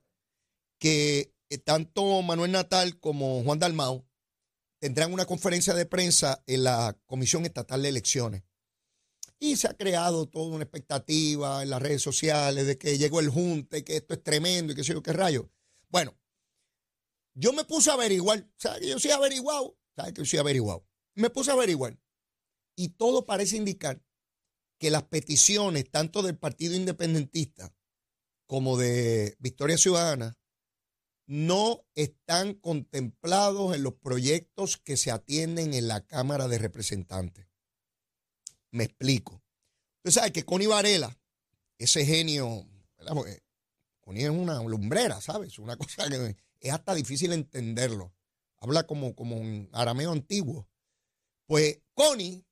que 0.80 1.34
eh, 1.50 1.58
tanto 1.58 2.22
Manuel 2.22 2.52
Natal 2.52 3.00
como 3.00 3.44
Juan 3.44 3.60
Dalmao 3.60 4.08
tendrán 4.80 5.14
una 5.14 5.26
conferencia 5.26 5.74
de 5.74 5.86
prensa 5.86 6.44
en 6.48 6.64
la 6.64 6.98
Comisión 7.06 7.46
Estatal 7.46 7.82
de 7.82 7.90
Elecciones. 7.90 8.44
Y 9.38 9.56
se 9.56 9.68
ha 9.68 9.74
creado 9.74 10.28
toda 10.28 10.56
una 10.56 10.64
expectativa 10.64 11.64
en 11.64 11.70
las 11.70 11.82
redes 11.82 12.02
sociales 12.02 12.66
de 12.66 12.78
que 12.78 12.98
llegó 12.98 13.20
el 13.20 13.30
junte, 13.30 13.84
que 13.84 13.98
esto 13.98 14.14
es 14.14 14.24
tremendo 14.24 14.74
y 14.74 14.76
que 14.76 14.84
sé 14.84 14.94
yo 14.94 15.04
qué 15.04 15.14
rayo. 15.14 15.50
Bueno, 15.90 16.18
yo 17.34 17.54
me 17.54 17.64
puse 17.64 17.90
a 17.90 17.94
averiguar, 17.94 18.50
¿sabes 18.58 18.88
yo 18.88 19.00
soy 19.00 19.12
averiguado? 19.12 19.78
¿Sabes 19.96 20.14
que 20.14 20.22
yo 20.22 20.26
soy 20.26 20.40
averiguado? 20.40 20.86
Me 21.16 21.30
puse 21.30 21.52
a 21.52 21.54
averiguar. 21.54 21.98
Y 22.76 22.90
todo 22.90 23.26
parece 23.26 23.58
indicar 23.58 24.02
que 24.78 24.92
las 24.92 25.04
peticiones, 25.04 25.90
tanto 25.90 26.22
del 26.22 26.38
Partido 26.38 26.76
Independentista 26.76 27.74
como 28.46 28.78
de 28.78 29.36
Victoria 29.40 29.78
Ciudadana, 29.78 30.39
no 31.30 31.86
están 31.94 32.56
contemplados 32.56 33.76
en 33.76 33.84
los 33.84 33.94
proyectos 33.94 34.78
que 34.78 34.98
se 34.98 35.12
atienden 35.12 35.76
en 35.76 35.88
la 35.88 36.04
Cámara 36.04 36.48
de 36.48 36.58
Representantes. 36.58 37.46
Me 38.72 38.86
explico. 38.86 39.44
Usted 39.98 40.22
sabe 40.22 40.32
que 40.32 40.44
Connie 40.44 40.66
Varela, 40.66 41.16
ese 41.78 42.04
genio, 42.04 42.66
Connie 44.02 44.24
es 44.24 44.32
una 44.32 44.64
lumbrera, 44.64 45.22
¿sabes? 45.22 45.60
Una 45.60 45.78
cosa 45.78 46.10
que 46.10 46.36
es 46.62 46.74
hasta 46.74 46.96
difícil 46.96 47.32
entenderlo. 47.32 48.12
Habla 48.58 48.88
como, 48.88 49.14
como 49.14 49.38
un 49.38 49.70
arameo 49.72 50.12
antiguo. 50.12 50.68
Pues 51.46 51.80
Connie 51.94 52.44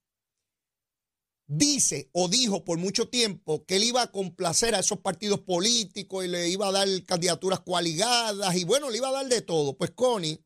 dice 1.48 2.10
o 2.12 2.28
dijo 2.28 2.66
por 2.66 2.78
mucho 2.78 3.08
tiempo 3.08 3.66
que 3.66 3.78
él 3.78 3.86
iba 3.86 4.02
a 4.02 4.12
complacer 4.12 4.76
a 4.76 4.80
esos 4.80 5.00
partidos 5.00 5.40
políticos 5.40 6.26
y 6.26 6.28
le 6.28 6.50
iba 6.50 6.68
a 6.68 6.72
dar 6.72 6.88
candidaturas 7.06 7.62
coaligadas 7.62 8.56
y 8.56 8.66
bueno, 8.66 8.90
le 8.90 8.98
iba 8.98 9.08
a 9.08 9.14
dar 9.14 9.28
de 9.28 9.42
todo. 9.42 9.78
Pues 9.78 9.92
Connie 9.92 10.44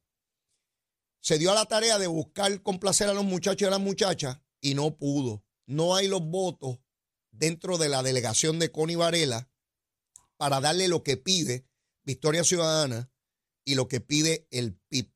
se 1.21 1.37
dio 1.37 1.51
a 1.51 1.55
la 1.55 1.65
tarea 1.65 1.97
de 1.97 2.07
buscar 2.07 2.61
complacer 2.61 3.09
a 3.09 3.13
los 3.13 3.25
muchachos 3.25 3.63
y 3.63 3.65
a 3.65 3.71
las 3.71 3.79
muchachas 3.79 4.39
y 4.61 4.75
no 4.75 4.95
pudo. 4.97 5.43
No 5.65 5.95
hay 5.95 6.07
los 6.07 6.21
votos 6.21 6.79
dentro 7.31 7.77
de 7.77 7.89
la 7.89 8.03
delegación 8.03 8.59
de 8.59 8.71
Connie 8.71 8.95
Varela 8.95 9.49
para 10.37 10.59
darle 10.59 10.87
lo 10.87 11.03
que 11.03 11.17
pide 11.17 11.67
Victoria 12.03 12.43
Ciudadana 12.43 13.11
y 13.63 13.75
lo 13.75 13.87
que 13.87 14.01
pide 14.01 14.47
el 14.51 14.75
PIB. 14.89 15.11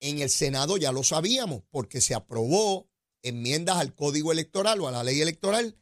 En 0.00 0.20
el 0.20 0.30
Senado 0.30 0.76
ya 0.76 0.92
lo 0.92 1.02
sabíamos 1.04 1.62
porque 1.70 2.00
se 2.00 2.14
aprobó 2.14 2.89
enmiendas 3.22 3.76
al 3.76 3.94
código 3.94 4.32
electoral 4.32 4.80
o 4.80 4.88
a 4.88 4.92
la 4.92 5.04
ley 5.04 5.20
electoral 5.20 5.78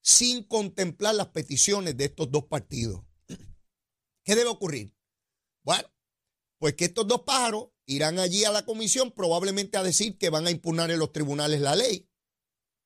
sin 0.00 0.42
contemplar 0.42 1.14
las 1.14 1.28
peticiones 1.28 1.96
de 1.96 2.06
estos 2.06 2.30
dos 2.30 2.44
partidos. 2.44 3.02
¿Qué 4.24 4.34
debe 4.34 4.50
ocurrir? 4.50 4.94
Bueno, 5.62 5.88
pues 6.58 6.74
que 6.74 6.86
estos 6.86 7.06
dos 7.06 7.22
pájaros 7.22 7.68
irán 7.86 8.18
allí 8.18 8.44
a 8.44 8.52
la 8.52 8.64
comisión 8.64 9.12
probablemente 9.12 9.78
a 9.78 9.82
decir 9.82 10.18
que 10.18 10.30
van 10.30 10.46
a 10.46 10.50
impugnar 10.50 10.90
en 10.90 10.98
los 10.98 11.12
tribunales 11.12 11.60
la 11.60 11.76
ley. 11.76 12.08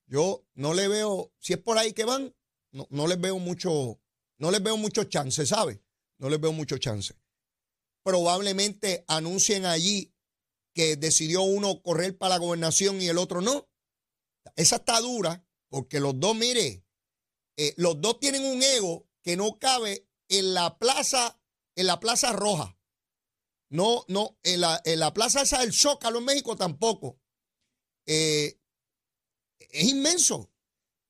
Yo 0.06 0.46
no 0.54 0.72
le 0.72 0.88
veo, 0.88 1.32
si 1.38 1.54
es 1.54 1.58
por 1.58 1.78
ahí 1.78 1.92
que 1.92 2.04
van, 2.04 2.34
no, 2.70 3.06
les 3.06 3.20
veo 3.20 3.38
mucho, 3.38 4.00
no 4.38 4.50
les 4.50 4.62
veo 4.62 4.76
mucho 4.76 5.04
chance, 5.04 5.44
¿sabe? 5.46 5.82
No 6.18 6.28
les 6.28 6.40
veo 6.40 6.52
mucho 6.52 6.78
chance. 6.78 7.14
Probablemente 8.02 9.04
anuncien 9.08 9.66
allí 9.66 10.14
que 10.74 10.96
decidió 10.96 11.42
uno 11.42 11.82
correr 11.82 12.16
para 12.16 12.34
la 12.34 12.38
gobernación 12.38 13.00
y 13.00 13.08
el 13.08 13.18
otro 13.18 13.40
no. 13.40 13.68
Esa 14.56 14.76
está 14.76 15.00
dura 15.00 15.44
porque 15.68 16.00
los 16.00 16.18
dos, 16.18 16.36
mire, 16.36 16.84
eh, 17.56 17.74
los 17.76 18.00
dos 18.00 18.20
tienen 18.20 18.44
un 18.44 18.62
ego 18.62 19.08
que 19.22 19.36
no 19.36 19.58
cabe 19.58 20.08
en 20.28 20.54
la 20.54 20.78
plaza, 20.78 21.40
en 21.74 21.86
la 21.86 22.00
plaza 22.00 22.32
roja. 22.32 22.78
No, 23.68 24.04
no, 24.08 24.38
en 24.42 24.60
la, 24.60 24.80
en 24.84 25.00
la 25.00 25.12
plaza 25.12 25.42
esa 25.42 25.60
del 25.60 25.72
Zócalo 25.72 26.18
en 26.18 26.24
México 26.24 26.56
tampoco. 26.56 27.18
Eh, 28.06 28.60
es 29.58 29.84
inmenso. 29.84 30.50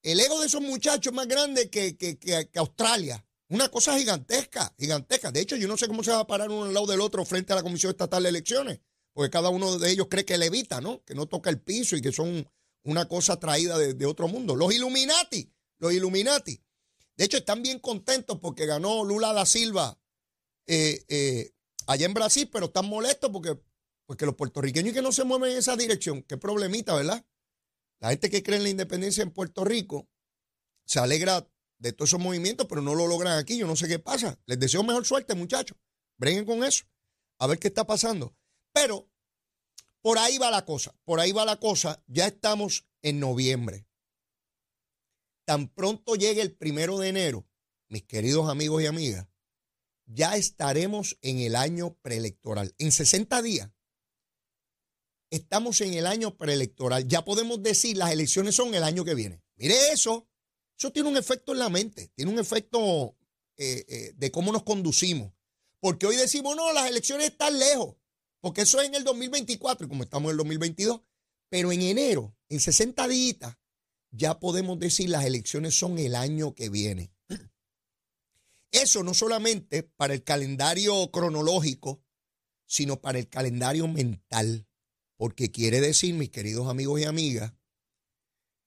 El 0.02 0.20
ego 0.20 0.40
de 0.40 0.46
esos 0.46 0.62
muchachos 0.62 1.12
es 1.12 1.16
más 1.16 1.26
grande 1.26 1.68
que, 1.68 1.96
que, 1.96 2.18
que, 2.18 2.48
Australia. 2.54 3.24
Una 3.48 3.68
cosa 3.68 3.98
gigantesca, 3.98 4.74
gigantesca. 4.78 5.30
De 5.30 5.40
hecho, 5.40 5.56
yo 5.56 5.68
no 5.68 5.76
sé 5.76 5.86
cómo 5.86 6.02
se 6.02 6.10
va 6.10 6.20
a 6.20 6.26
parar 6.26 6.50
uno 6.50 6.64
al 6.64 6.74
lado 6.74 6.86
del 6.86 7.00
otro 7.00 7.24
frente 7.24 7.52
a 7.52 7.56
la 7.56 7.62
Comisión 7.62 7.90
Estatal 7.90 8.22
de 8.22 8.30
Elecciones, 8.30 8.80
porque 9.12 9.30
cada 9.30 9.50
uno 9.50 9.78
de 9.78 9.90
ellos 9.90 10.06
cree 10.10 10.24
que 10.24 10.38
levita, 10.38 10.80
¿no? 10.80 11.04
Que 11.04 11.14
no 11.14 11.26
toca 11.26 11.50
el 11.50 11.60
piso 11.60 11.96
y 11.96 12.02
que 12.02 12.12
son 12.12 12.48
una 12.86 13.06
cosa 13.08 13.38
traída 13.38 13.76
de, 13.78 14.06
otro 14.06 14.28
mundo. 14.28 14.54
Los 14.54 14.72
Illuminati, 14.72 15.52
los 15.78 15.92
Illuminati. 15.92 16.62
De 17.16 17.24
hecho, 17.24 17.36
están 17.36 17.62
bien 17.62 17.78
contentos 17.80 18.38
porque 18.40 18.66
ganó 18.66 19.04
Lula 19.04 19.32
da 19.32 19.44
Silva 19.44 19.98
eh, 20.66 21.04
eh, 21.08 21.52
allá 21.86 22.06
en 22.06 22.14
Brasil, 22.14 22.48
pero 22.50 22.66
están 22.66 22.86
molestos 22.86 23.30
porque, 23.30 23.58
porque 24.06 24.26
los 24.26 24.36
puertorriqueños 24.36 24.94
que 24.94 25.02
no 25.02 25.12
se 25.12 25.24
mueven 25.24 25.52
en 25.52 25.58
esa 25.58 25.76
dirección, 25.76 26.22
qué 26.22 26.36
problemita, 26.36 26.94
¿verdad? 26.94 27.24
La 28.00 28.10
gente 28.10 28.30
que 28.30 28.42
cree 28.42 28.58
en 28.58 28.62
la 28.62 28.68
independencia 28.70 29.22
en 29.22 29.32
Puerto 29.32 29.64
Rico 29.64 30.08
se 30.84 31.00
alegra 31.00 31.48
de 31.78 31.92
todos 31.92 32.10
esos 32.10 32.20
movimientos, 32.20 32.66
pero 32.68 32.82
no 32.82 32.94
lo 32.94 33.06
logran 33.06 33.38
aquí. 33.38 33.58
Yo 33.58 33.66
no 33.66 33.74
sé 33.74 33.88
qué 33.88 33.98
pasa. 33.98 34.38
Les 34.46 34.60
deseo 34.60 34.82
mejor 34.84 35.04
suerte, 35.04 35.34
muchachos. 35.34 35.76
Breguen 36.18 36.44
con 36.44 36.62
eso. 36.62 36.84
A 37.38 37.46
ver 37.46 37.58
qué 37.58 37.68
está 37.68 37.84
pasando. 37.84 38.36
Pero 38.72 39.10
por 40.06 40.20
ahí 40.20 40.38
va 40.38 40.52
la 40.52 40.64
cosa. 40.64 40.94
Por 41.04 41.18
ahí 41.18 41.32
va 41.32 41.44
la 41.44 41.56
cosa. 41.56 42.00
Ya 42.06 42.28
estamos 42.28 42.86
en 43.02 43.18
noviembre. 43.18 43.88
Tan 45.44 45.66
pronto 45.66 46.14
llegue 46.14 46.42
el 46.42 46.54
primero 46.54 47.00
de 47.00 47.08
enero, 47.08 47.48
mis 47.88 48.04
queridos 48.04 48.48
amigos 48.48 48.80
y 48.80 48.86
amigas, 48.86 49.26
ya 50.04 50.36
estaremos 50.36 51.18
en 51.22 51.40
el 51.40 51.56
año 51.56 51.98
preelectoral. 52.02 52.72
En 52.78 52.92
60 52.92 53.42
días 53.42 53.72
estamos 55.30 55.80
en 55.80 55.94
el 55.94 56.06
año 56.06 56.36
preelectoral. 56.38 57.08
Ya 57.08 57.24
podemos 57.24 57.60
decir 57.64 57.96
las 57.96 58.12
elecciones 58.12 58.54
son 58.54 58.76
el 58.76 58.84
año 58.84 59.04
que 59.04 59.16
viene. 59.16 59.42
Mire 59.56 59.90
eso. 59.90 60.28
Eso 60.78 60.92
tiene 60.92 61.08
un 61.08 61.16
efecto 61.16 61.50
en 61.50 61.58
la 61.58 61.68
mente, 61.68 62.12
tiene 62.14 62.30
un 62.30 62.38
efecto 62.38 63.16
eh, 63.56 63.84
eh, 63.88 64.12
de 64.14 64.30
cómo 64.30 64.52
nos 64.52 64.62
conducimos. 64.62 65.32
Porque 65.80 66.06
hoy 66.06 66.14
decimos, 66.14 66.54
no, 66.54 66.72
las 66.72 66.88
elecciones 66.88 67.26
están 67.26 67.58
lejos, 67.58 67.96
porque 68.40 68.62
eso 68.62 68.80
es 68.80 68.88
en 68.88 68.94
el 68.94 69.04
2024 69.04 69.86
y 69.86 69.88
como 69.88 70.04
estamos 70.04 70.28
en 70.28 70.32
el 70.32 70.36
2022. 70.38 71.00
Pero 71.48 71.72
en 71.72 71.82
enero, 71.82 72.36
en 72.48 72.60
60 72.60 73.06
días, 73.08 73.56
ya 74.10 74.40
podemos 74.40 74.78
decir 74.78 75.10
las 75.10 75.24
elecciones 75.24 75.74
son 75.78 75.98
el 75.98 76.14
año 76.14 76.54
que 76.54 76.68
viene. 76.68 77.12
Eso 78.72 79.02
no 79.02 79.14
solamente 79.14 79.82
para 79.82 80.14
el 80.14 80.22
calendario 80.22 81.10
cronológico, 81.10 82.02
sino 82.66 83.00
para 83.00 83.18
el 83.18 83.28
calendario 83.28 83.88
mental. 83.88 84.66
Porque 85.16 85.50
quiere 85.50 85.80
decir, 85.80 86.14
mis 86.14 86.30
queridos 86.30 86.68
amigos 86.68 87.00
y 87.00 87.04
amigas, 87.04 87.54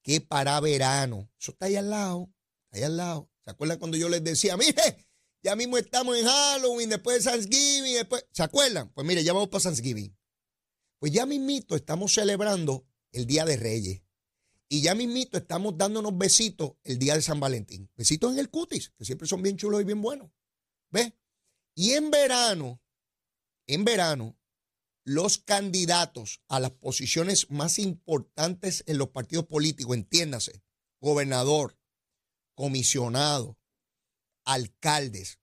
que 0.01 0.21
para 0.21 0.59
verano, 0.59 1.29
eso 1.39 1.51
está 1.51 1.67
ahí 1.67 1.75
al 1.75 1.89
lado, 1.89 2.33
ahí 2.71 2.83
al 2.83 2.97
lado. 2.97 3.29
¿Se 3.43 3.51
acuerdan 3.51 3.77
cuando 3.77 3.97
yo 3.97 4.09
les 4.09 4.23
decía, 4.23 4.57
mire, 4.57 5.08
ya 5.41 5.55
mismo 5.55 5.77
estamos 5.77 6.17
en 6.17 6.25
Halloween, 6.25 6.89
después 6.89 7.23
de 7.23 7.31
Thanksgiving, 7.31 7.93
después, 7.93 8.25
¿se 8.31 8.43
acuerdan? 8.43 8.91
Pues 8.93 9.05
mire, 9.05 9.23
ya 9.23 9.33
vamos 9.33 9.49
para 9.49 9.63
Thanksgiving. 9.63 10.15
Pues 10.99 11.11
ya 11.11 11.25
mismito 11.25 11.75
estamos 11.75 12.13
celebrando 12.13 12.85
el 13.11 13.25
Día 13.25 13.45
de 13.45 13.57
Reyes. 13.57 14.01
Y 14.67 14.81
ya 14.81 14.93
mismito 14.93 15.37
estamos 15.37 15.77
dándonos 15.77 16.15
besitos 16.15 16.73
el 16.83 16.99
día 16.99 17.15
de 17.15 17.23
San 17.23 17.39
Valentín. 17.39 17.89
Besitos 17.95 18.31
en 18.31 18.39
el 18.39 18.51
cutis, 18.51 18.91
que 18.91 19.03
siempre 19.03 19.27
son 19.27 19.41
bien 19.41 19.57
chulos 19.57 19.81
y 19.81 19.83
bien 19.83 20.01
buenos. 20.01 20.29
¿Ves? 20.91 21.13
Y 21.73 21.93
en 21.93 22.11
verano, 22.11 22.79
en 23.65 23.83
verano, 23.83 24.37
los 25.03 25.39
candidatos 25.39 26.43
a 26.47 26.59
las 26.59 26.71
posiciones 26.71 27.49
más 27.49 27.79
importantes 27.79 28.83
en 28.85 28.99
los 28.99 29.09
partidos 29.09 29.47
políticos, 29.47 29.95
entiéndase, 29.95 30.61
gobernador, 31.01 31.79
comisionado, 32.53 33.58
alcaldes 34.49 35.39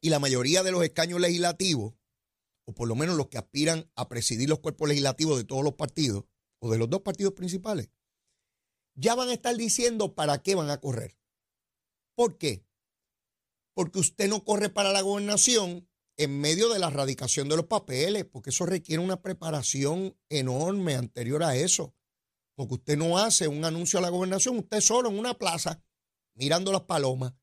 y 0.00 0.10
la 0.10 0.18
mayoría 0.18 0.62
de 0.62 0.72
los 0.72 0.82
escaños 0.82 1.20
legislativos, 1.20 1.94
o 2.64 2.74
por 2.74 2.88
lo 2.88 2.94
menos 2.94 3.16
los 3.16 3.28
que 3.28 3.38
aspiran 3.38 3.90
a 3.94 4.08
presidir 4.08 4.48
los 4.48 4.58
cuerpos 4.58 4.88
legislativos 4.88 5.38
de 5.38 5.44
todos 5.44 5.64
los 5.64 5.74
partidos, 5.74 6.24
o 6.60 6.70
de 6.70 6.78
los 6.78 6.90
dos 6.90 7.02
partidos 7.02 7.34
principales, 7.34 7.90
ya 8.94 9.14
van 9.14 9.28
a 9.28 9.34
estar 9.34 9.56
diciendo 9.56 10.14
para 10.14 10.42
qué 10.42 10.56
van 10.56 10.70
a 10.70 10.80
correr. 10.80 11.16
¿Por 12.16 12.36
qué? 12.36 12.66
Porque 13.74 14.00
usted 14.00 14.28
no 14.28 14.44
corre 14.44 14.68
para 14.68 14.92
la 14.92 15.02
gobernación 15.02 15.88
en 16.16 16.40
medio 16.40 16.68
de 16.68 16.80
la 16.80 16.88
erradicación 16.88 17.48
de 17.48 17.56
los 17.56 17.66
papeles, 17.66 18.24
porque 18.24 18.50
eso 18.50 18.66
requiere 18.66 19.00
una 19.00 19.22
preparación 19.22 20.18
enorme 20.28 20.96
anterior 20.96 21.44
a 21.44 21.54
eso. 21.54 21.94
Porque 22.56 22.74
usted 22.74 22.98
no 22.98 23.18
hace 23.18 23.46
un 23.46 23.64
anuncio 23.64 24.00
a 24.00 24.02
la 24.02 24.08
gobernación, 24.08 24.58
usted 24.58 24.80
solo 24.80 25.10
en 25.10 25.18
una 25.18 25.34
plaza, 25.34 25.80
mirando 26.34 26.72
las 26.72 26.82
palomas, 26.82 27.34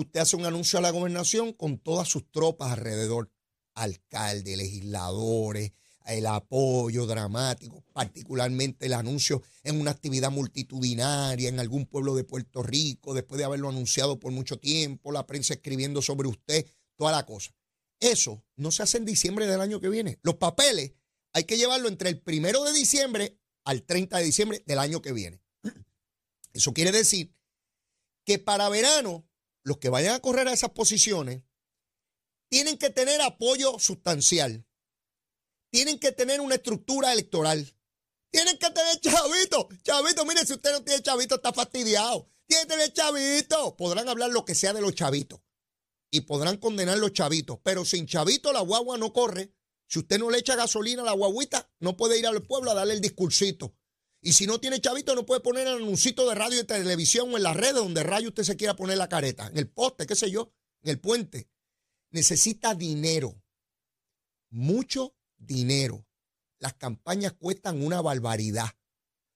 usted 0.00 0.20
hace 0.20 0.36
un 0.36 0.46
anuncio 0.46 0.78
a 0.78 0.82
la 0.82 0.90
gobernación 0.90 1.52
con 1.52 1.78
todas 1.78 2.08
sus 2.08 2.30
tropas 2.30 2.72
alrededor, 2.72 3.30
alcaldes, 3.74 4.56
legisladores, 4.56 5.72
el 6.06 6.26
apoyo 6.26 7.06
dramático, 7.06 7.84
particularmente 7.92 8.86
el 8.86 8.94
anuncio 8.94 9.42
en 9.62 9.80
una 9.80 9.90
actividad 9.90 10.30
multitudinaria 10.30 11.48
en 11.48 11.60
algún 11.60 11.84
pueblo 11.86 12.14
de 12.14 12.24
Puerto 12.24 12.62
Rico, 12.62 13.12
después 13.12 13.38
de 13.38 13.44
haberlo 13.44 13.68
anunciado 13.68 14.18
por 14.18 14.32
mucho 14.32 14.58
tiempo, 14.58 15.12
la 15.12 15.26
prensa 15.26 15.54
escribiendo 15.54 16.00
sobre 16.00 16.28
usted, 16.28 16.66
toda 16.96 17.12
la 17.12 17.26
cosa. 17.26 17.54
Eso 18.00 18.42
no 18.56 18.70
se 18.70 18.82
hace 18.82 18.98
en 18.98 19.04
diciembre 19.04 19.46
del 19.46 19.60
año 19.60 19.80
que 19.80 19.88
viene. 19.88 20.18
Los 20.22 20.36
papeles 20.36 20.92
hay 21.32 21.44
que 21.44 21.58
llevarlo 21.58 21.88
entre 21.88 22.08
el 22.08 22.20
primero 22.20 22.64
de 22.64 22.72
diciembre 22.72 23.38
al 23.64 23.82
30 23.82 24.18
de 24.18 24.24
diciembre 24.24 24.62
del 24.66 24.78
año 24.78 25.02
que 25.02 25.12
viene. 25.12 25.42
Eso 26.54 26.72
quiere 26.72 26.90
decir 26.90 27.34
que 28.24 28.38
para 28.38 28.68
verano, 28.68 29.27
los 29.68 29.78
que 29.78 29.90
vayan 29.90 30.14
a 30.14 30.20
correr 30.20 30.48
a 30.48 30.52
esas 30.52 30.70
posiciones 30.70 31.42
tienen 32.48 32.78
que 32.78 32.90
tener 32.90 33.20
apoyo 33.20 33.78
sustancial, 33.78 34.66
tienen 35.70 35.98
que 36.00 36.12
tener 36.12 36.40
una 36.40 36.56
estructura 36.56 37.12
electoral, 37.12 37.76
tienen 38.30 38.58
que 38.58 38.70
tener 38.70 39.00
chavito. 39.00 39.68
Chavito, 39.82 40.24
mire, 40.24 40.44
si 40.46 40.54
usted 40.54 40.72
no 40.72 40.82
tiene 40.82 41.02
chavito, 41.02 41.36
está 41.36 41.52
fastidiado. 41.52 42.30
Tiene 42.46 42.64
que 42.64 42.68
tener 42.70 42.92
chavito. 42.92 43.76
Podrán 43.76 44.08
hablar 44.08 44.30
lo 44.30 44.44
que 44.44 44.54
sea 44.54 44.72
de 44.72 44.80
los 44.80 44.94
chavitos 44.94 45.40
y 46.10 46.22
podrán 46.22 46.56
condenar 46.56 46.98
los 46.98 47.12
chavitos. 47.12 47.58
Pero 47.62 47.84
sin 47.84 48.06
chavito 48.06 48.52
la 48.52 48.60
guagua 48.60 48.98
no 48.98 49.12
corre. 49.12 49.54
Si 49.86 49.98
usted 49.98 50.18
no 50.18 50.30
le 50.30 50.38
echa 50.38 50.56
gasolina 50.56 51.02
a 51.02 51.06
la 51.06 51.12
guaguita, 51.12 51.70
no 51.80 51.96
puede 51.96 52.18
ir 52.18 52.26
al 52.26 52.42
pueblo 52.42 52.70
a 52.70 52.74
darle 52.74 52.94
el 52.94 53.00
discursito. 53.00 53.74
Y 54.20 54.32
si 54.32 54.46
no 54.46 54.58
tiene 54.60 54.80
chavito, 54.80 55.14
no 55.14 55.24
puede 55.24 55.40
poner 55.40 55.66
el 55.66 55.74
anuncito 55.74 56.28
de 56.28 56.34
radio 56.34 56.60
y 56.60 56.64
televisión 56.64 57.32
o 57.32 57.36
en 57.36 57.42
las 57.44 57.56
redes 57.56 57.76
donde 57.76 58.02
rayo 58.02 58.28
usted 58.28 58.42
se 58.42 58.56
quiera 58.56 58.74
poner 58.74 58.98
la 58.98 59.08
careta. 59.08 59.46
En 59.46 59.58
el 59.58 59.68
poste, 59.68 60.06
qué 60.06 60.16
sé 60.16 60.30
yo, 60.30 60.52
en 60.82 60.90
el 60.90 61.00
puente. 61.00 61.48
Necesita 62.10 62.74
dinero. 62.74 63.40
Mucho 64.50 65.14
dinero. 65.36 66.06
Las 66.58 66.74
campañas 66.74 67.34
cuestan 67.34 67.84
una 67.84 68.00
barbaridad 68.00 68.70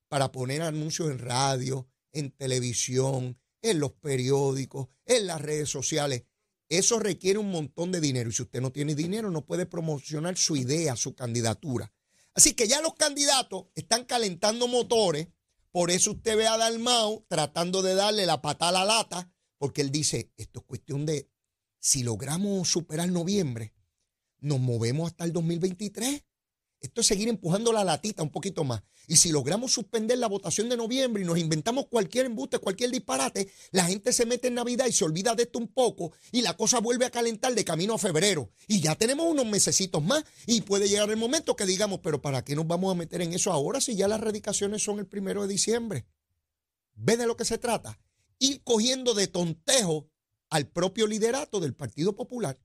para 0.08 0.32
poner 0.32 0.62
anuncios 0.62 1.10
en 1.10 1.20
radio, 1.20 1.88
en 2.12 2.32
televisión, 2.32 3.38
en 3.62 3.78
los 3.78 3.92
periódicos, 3.92 4.88
en 5.06 5.26
las 5.26 5.40
redes 5.40 5.70
sociales. 5.70 6.24
Eso 6.68 6.98
requiere 6.98 7.38
un 7.38 7.50
montón 7.50 7.92
de 7.92 8.00
dinero 8.00 8.30
y 8.30 8.32
si 8.32 8.42
usted 8.42 8.60
no 8.60 8.72
tiene 8.72 8.94
dinero 8.94 9.30
no 9.30 9.44
puede 9.44 9.66
promocionar 9.66 10.36
su 10.36 10.56
idea, 10.56 10.96
su 10.96 11.14
candidatura. 11.14 11.92
Así 12.34 12.54
que 12.54 12.66
ya 12.68 12.80
los 12.80 12.94
candidatos 12.94 13.66
están 13.74 14.04
calentando 14.04 14.68
motores, 14.68 15.28
por 15.70 15.90
eso 15.90 16.12
usted 16.12 16.36
ve 16.36 16.46
a 16.46 16.56
Dalmau 16.56 17.24
tratando 17.28 17.82
de 17.82 17.94
darle 17.94 18.26
la 18.26 18.42
pata 18.42 18.68
a 18.68 18.72
la 18.72 18.84
lata, 18.84 19.32
porque 19.58 19.80
él 19.80 19.90
dice, 19.90 20.32
esto 20.36 20.60
es 20.60 20.66
cuestión 20.66 21.06
de, 21.06 21.30
si 21.78 22.02
logramos 22.02 22.68
superar 22.68 23.08
noviembre, 23.10 23.74
nos 24.38 24.60
movemos 24.60 25.10
hasta 25.10 25.24
el 25.24 25.32
2023. 25.32 26.24
Esto 26.82 27.00
es 27.00 27.06
seguir 27.06 27.28
empujando 27.28 27.72
la 27.72 27.84
latita 27.84 28.24
un 28.24 28.30
poquito 28.30 28.64
más. 28.64 28.82
Y 29.06 29.16
si 29.16 29.30
logramos 29.30 29.72
suspender 29.72 30.18
la 30.18 30.26
votación 30.26 30.68
de 30.68 30.76
noviembre 30.76 31.22
y 31.22 31.26
nos 31.26 31.38
inventamos 31.38 31.86
cualquier 31.86 32.26
embuste, 32.26 32.58
cualquier 32.58 32.90
disparate, 32.90 33.48
la 33.70 33.84
gente 33.84 34.12
se 34.12 34.26
mete 34.26 34.48
en 34.48 34.54
Navidad 34.54 34.86
y 34.86 34.92
se 34.92 35.04
olvida 35.04 35.36
de 35.36 35.44
esto 35.44 35.60
un 35.60 35.68
poco 35.68 36.12
y 36.32 36.42
la 36.42 36.56
cosa 36.56 36.80
vuelve 36.80 37.06
a 37.06 37.10
calentar 37.10 37.54
de 37.54 37.64
camino 37.64 37.94
a 37.94 37.98
febrero. 37.98 38.50
Y 38.66 38.80
ya 38.80 38.96
tenemos 38.96 39.26
unos 39.26 39.46
mesecitos 39.46 40.02
más 40.02 40.24
y 40.46 40.62
puede 40.62 40.88
llegar 40.88 41.08
el 41.08 41.16
momento 41.16 41.54
que 41.54 41.66
digamos, 41.66 42.00
pero 42.00 42.20
¿para 42.20 42.44
qué 42.44 42.56
nos 42.56 42.66
vamos 42.66 42.90
a 42.90 42.98
meter 42.98 43.22
en 43.22 43.32
eso 43.32 43.52
ahora 43.52 43.80
si 43.80 43.94
ya 43.94 44.08
las 44.08 44.20
radicaciones 44.20 44.82
son 44.82 44.98
el 44.98 45.06
primero 45.06 45.42
de 45.42 45.48
diciembre? 45.48 46.04
¿Ve 46.94 47.16
de 47.16 47.28
lo 47.28 47.36
que 47.36 47.44
se 47.44 47.58
trata? 47.58 48.00
Ir 48.40 48.60
cogiendo 48.64 49.14
de 49.14 49.28
tontejo 49.28 50.08
al 50.50 50.66
propio 50.66 51.06
liderato 51.06 51.60
del 51.60 51.74
Partido 51.74 52.16
Popular. 52.16 52.58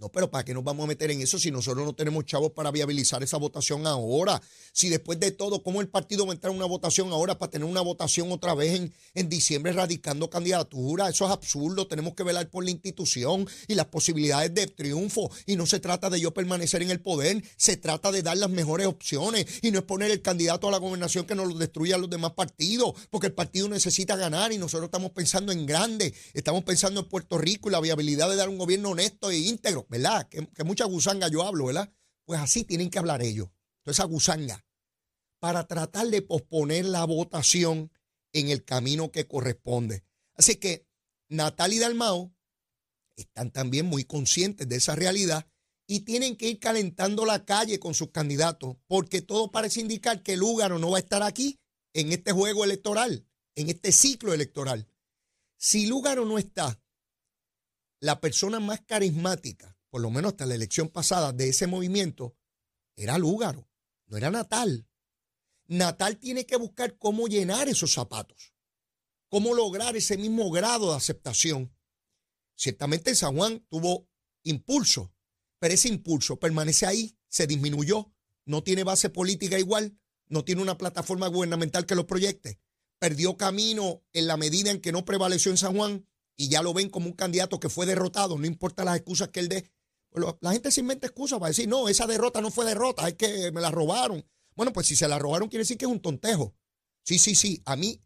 No, 0.00 0.10
pero 0.10 0.30
¿para 0.30 0.44
qué 0.44 0.54
nos 0.54 0.62
vamos 0.62 0.84
a 0.84 0.86
meter 0.86 1.10
en 1.10 1.20
eso 1.22 1.40
si 1.40 1.50
nosotros 1.50 1.84
no 1.84 1.92
tenemos 1.92 2.24
chavos 2.24 2.52
para 2.52 2.70
viabilizar 2.70 3.20
esa 3.24 3.36
votación 3.36 3.84
ahora? 3.84 4.40
Si 4.72 4.88
después 4.88 5.18
de 5.18 5.32
todo, 5.32 5.64
¿cómo 5.64 5.80
el 5.80 5.88
partido 5.88 6.24
va 6.24 6.32
a 6.32 6.34
entrar 6.36 6.52
en 6.52 6.58
una 6.58 6.66
votación 6.66 7.10
ahora 7.10 7.36
para 7.36 7.50
tener 7.50 7.66
una 7.66 7.80
votación 7.80 8.30
otra 8.30 8.54
vez 8.54 8.74
en, 8.74 8.94
en 9.14 9.28
diciembre 9.28 9.72
radicando 9.72 10.30
candidatura? 10.30 11.08
Eso 11.08 11.24
es 11.24 11.32
absurdo. 11.32 11.88
Tenemos 11.88 12.14
que 12.14 12.22
velar 12.22 12.48
por 12.48 12.62
la 12.62 12.70
institución 12.70 13.48
y 13.66 13.74
las 13.74 13.86
posibilidades 13.86 14.54
de 14.54 14.68
triunfo. 14.68 15.32
Y 15.46 15.56
no 15.56 15.66
se 15.66 15.80
trata 15.80 16.10
de 16.10 16.20
yo 16.20 16.32
permanecer 16.32 16.80
en 16.80 16.92
el 16.92 17.00
poder, 17.00 17.42
se 17.56 17.76
trata 17.76 18.12
de 18.12 18.22
dar 18.22 18.36
las 18.36 18.50
mejores 18.50 18.86
opciones 18.86 19.46
y 19.62 19.72
no 19.72 19.80
es 19.80 19.84
poner 19.84 20.12
el 20.12 20.22
candidato 20.22 20.68
a 20.68 20.70
la 20.70 20.78
gobernación 20.78 21.26
que 21.26 21.34
nos 21.34 21.48
lo 21.48 21.54
destruya 21.54 21.98
los 21.98 22.08
demás 22.08 22.34
partidos, 22.34 22.94
porque 23.10 23.26
el 23.26 23.32
partido 23.32 23.68
necesita 23.68 24.14
ganar 24.14 24.52
y 24.52 24.58
nosotros 24.58 24.86
estamos 24.86 25.10
pensando 25.10 25.50
en 25.50 25.66
grande, 25.66 26.14
estamos 26.34 26.62
pensando 26.62 27.00
en 27.00 27.08
Puerto 27.08 27.36
Rico 27.36 27.68
y 27.68 27.72
la 27.72 27.80
viabilidad 27.80 28.30
de 28.30 28.36
dar 28.36 28.48
un 28.48 28.58
gobierno 28.58 28.90
honesto 28.90 29.32
e 29.32 29.38
íntegro. 29.38 29.87
¿Verdad? 29.88 30.28
Que, 30.28 30.64
mucha 30.64 30.84
gusanga 30.84 31.28
yo 31.28 31.42
hablo, 31.42 31.66
¿verdad? 31.66 31.92
Pues 32.24 32.40
así 32.40 32.64
tienen 32.64 32.90
que 32.90 32.98
hablar 32.98 33.22
ellos. 33.22 33.48
Entonces, 33.78 33.98
esa 33.98 34.04
gusanga, 34.04 34.64
para 35.40 35.66
tratar 35.66 36.08
de 36.08 36.22
posponer 36.22 36.84
la 36.84 37.04
votación 37.04 37.90
en 38.32 38.50
el 38.50 38.64
camino 38.64 39.10
que 39.10 39.26
corresponde. 39.26 40.04
Así 40.34 40.56
que 40.56 40.86
Natal 41.28 41.72
y 41.72 41.78
Dalmao 41.78 42.32
están 43.16 43.50
también 43.50 43.86
muy 43.86 44.04
conscientes 44.04 44.68
de 44.68 44.76
esa 44.76 44.94
realidad 44.94 45.46
y 45.86 46.00
tienen 46.00 46.36
que 46.36 46.48
ir 46.48 46.60
calentando 46.60 47.24
la 47.24 47.44
calle 47.44 47.80
con 47.80 47.94
sus 47.94 48.10
candidatos, 48.10 48.76
porque 48.86 49.22
todo 49.22 49.50
parece 49.50 49.80
indicar 49.80 50.22
que 50.22 50.36
Lúgaro 50.36 50.78
no 50.78 50.90
va 50.90 50.98
a 50.98 51.00
estar 51.00 51.22
aquí 51.22 51.58
en 51.94 52.12
este 52.12 52.32
juego 52.32 52.64
electoral, 52.64 53.26
en 53.54 53.70
este 53.70 53.90
ciclo 53.92 54.34
electoral. 54.34 54.86
Si 55.56 55.86
Lúgaro 55.86 56.26
no 56.26 56.38
está, 56.38 56.78
la 58.00 58.20
persona 58.20 58.60
más 58.60 58.82
carismática 58.82 59.77
por 59.90 60.00
lo 60.00 60.10
menos 60.10 60.32
hasta 60.32 60.46
la 60.46 60.54
elección 60.54 60.88
pasada 60.88 61.32
de 61.32 61.48
ese 61.48 61.66
movimiento, 61.66 62.36
era 62.96 63.18
Lúgaro, 63.18 63.68
no 64.06 64.16
era 64.16 64.30
Natal. 64.30 64.88
Natal 65.66 66.18
tiene 66.18 66.46
que 66.46 66.56
buscar 66.56 66.96
cómo 66.98 67.28
llenar 67.28 67.68
esos 67.68 67.92
zapatos, 67.92 68.54
cómo 69.28 69.54
lograr 69.54 69.96
ese 69.96 70.16
mismo 70.16 70.50
grado 70.50 70.90
de 70.90 70.96
aceptación. 70.96 71.74
Ciertamente 72.56 73.14
San 73.14 73.36
Juan 73.36 73.64
tuvo 73.68 74.08
impulso, 74.42 75.12
pero 75.58 75.74
ese 75.74 75.88
impulso 75.88 76.38
permanece 76.38 76.86
ahí, 76.86 77.16
se 77.28 77.46
disminuyó, 77.46 78.12
no 78.46 78.62
tiene 78.62 78.82
base 78.82 79.10
política 79.10 79.58
igual, 79.58 79.98
no 80.28 80.44
tiene 80.44 80.62
una 80.62 80.78
plataforma 80.78 81.28
gubernamental 81.28 81.86
que 81.86 81.94
lo 81.94 82.06
proyecte. 82.06 82.60
Perdió 82.98 83.36
camino 83.36 84.02
en 84.12 84.26
la 84.26 84.36
medida 84.36 84.70
en 84.70 84.80
que 84.80 84.92
no 84.92 85.04
prevaleció 85.04 85.50
en 85.50 85.58
San 85.58 85.76
Juan 85.76 86.06
y 86.36 86.48
ya 86.48 86.62
lo 86.62 86.72
ven 86.74 86.90
como 86.90 87.06
un 87.06 87.12
candidato 87.12 87.60
que 87.60 87.68
fue 87.68 87.86
derrotado, 87.86 88.38
no 88.38 88.46
importa 88.46 88.84
las 88.84 88.96
excusas 88.96 89.28
que 89.28 89.40
él 89.40 89.48
dé, 89.48 89.70
la 90.40 90.52
gente 90.52 90.70
se 90.70 90.80
inventa 90.80 91.06
excusas 91.06 91.38
para 91.38 91.50
decir, 91.50 91.68
no, 91.68 91.88
esa 91.88 92.06
derrota 92.06 92.40
no 92.40 92.50
fue 92.50 92.64
derrota, 92.64 93.06
es 93.08 93.14
que 93.14 93.52
me 93.52 93.60
la 93.60 93.70
robaron. 93.70 94.24
Bueno, 94.54 94.72
pues 94.72 94.86
si 94.86 94.96
se 94.96 95.06
la 95.06 95.18
robaron 95.18 95.48
quiere 95.48 95.62
decir 95.62 95.78
que 95.78 95.84
es 95.84 95.90
un 95.90 96.00
tontejo. 96.00 96.54
Sí, 97.04 97.18
sí, 97.18 97.34
sí. 97.34 97.62
A 97.64 97.76
mí 97.76 98.02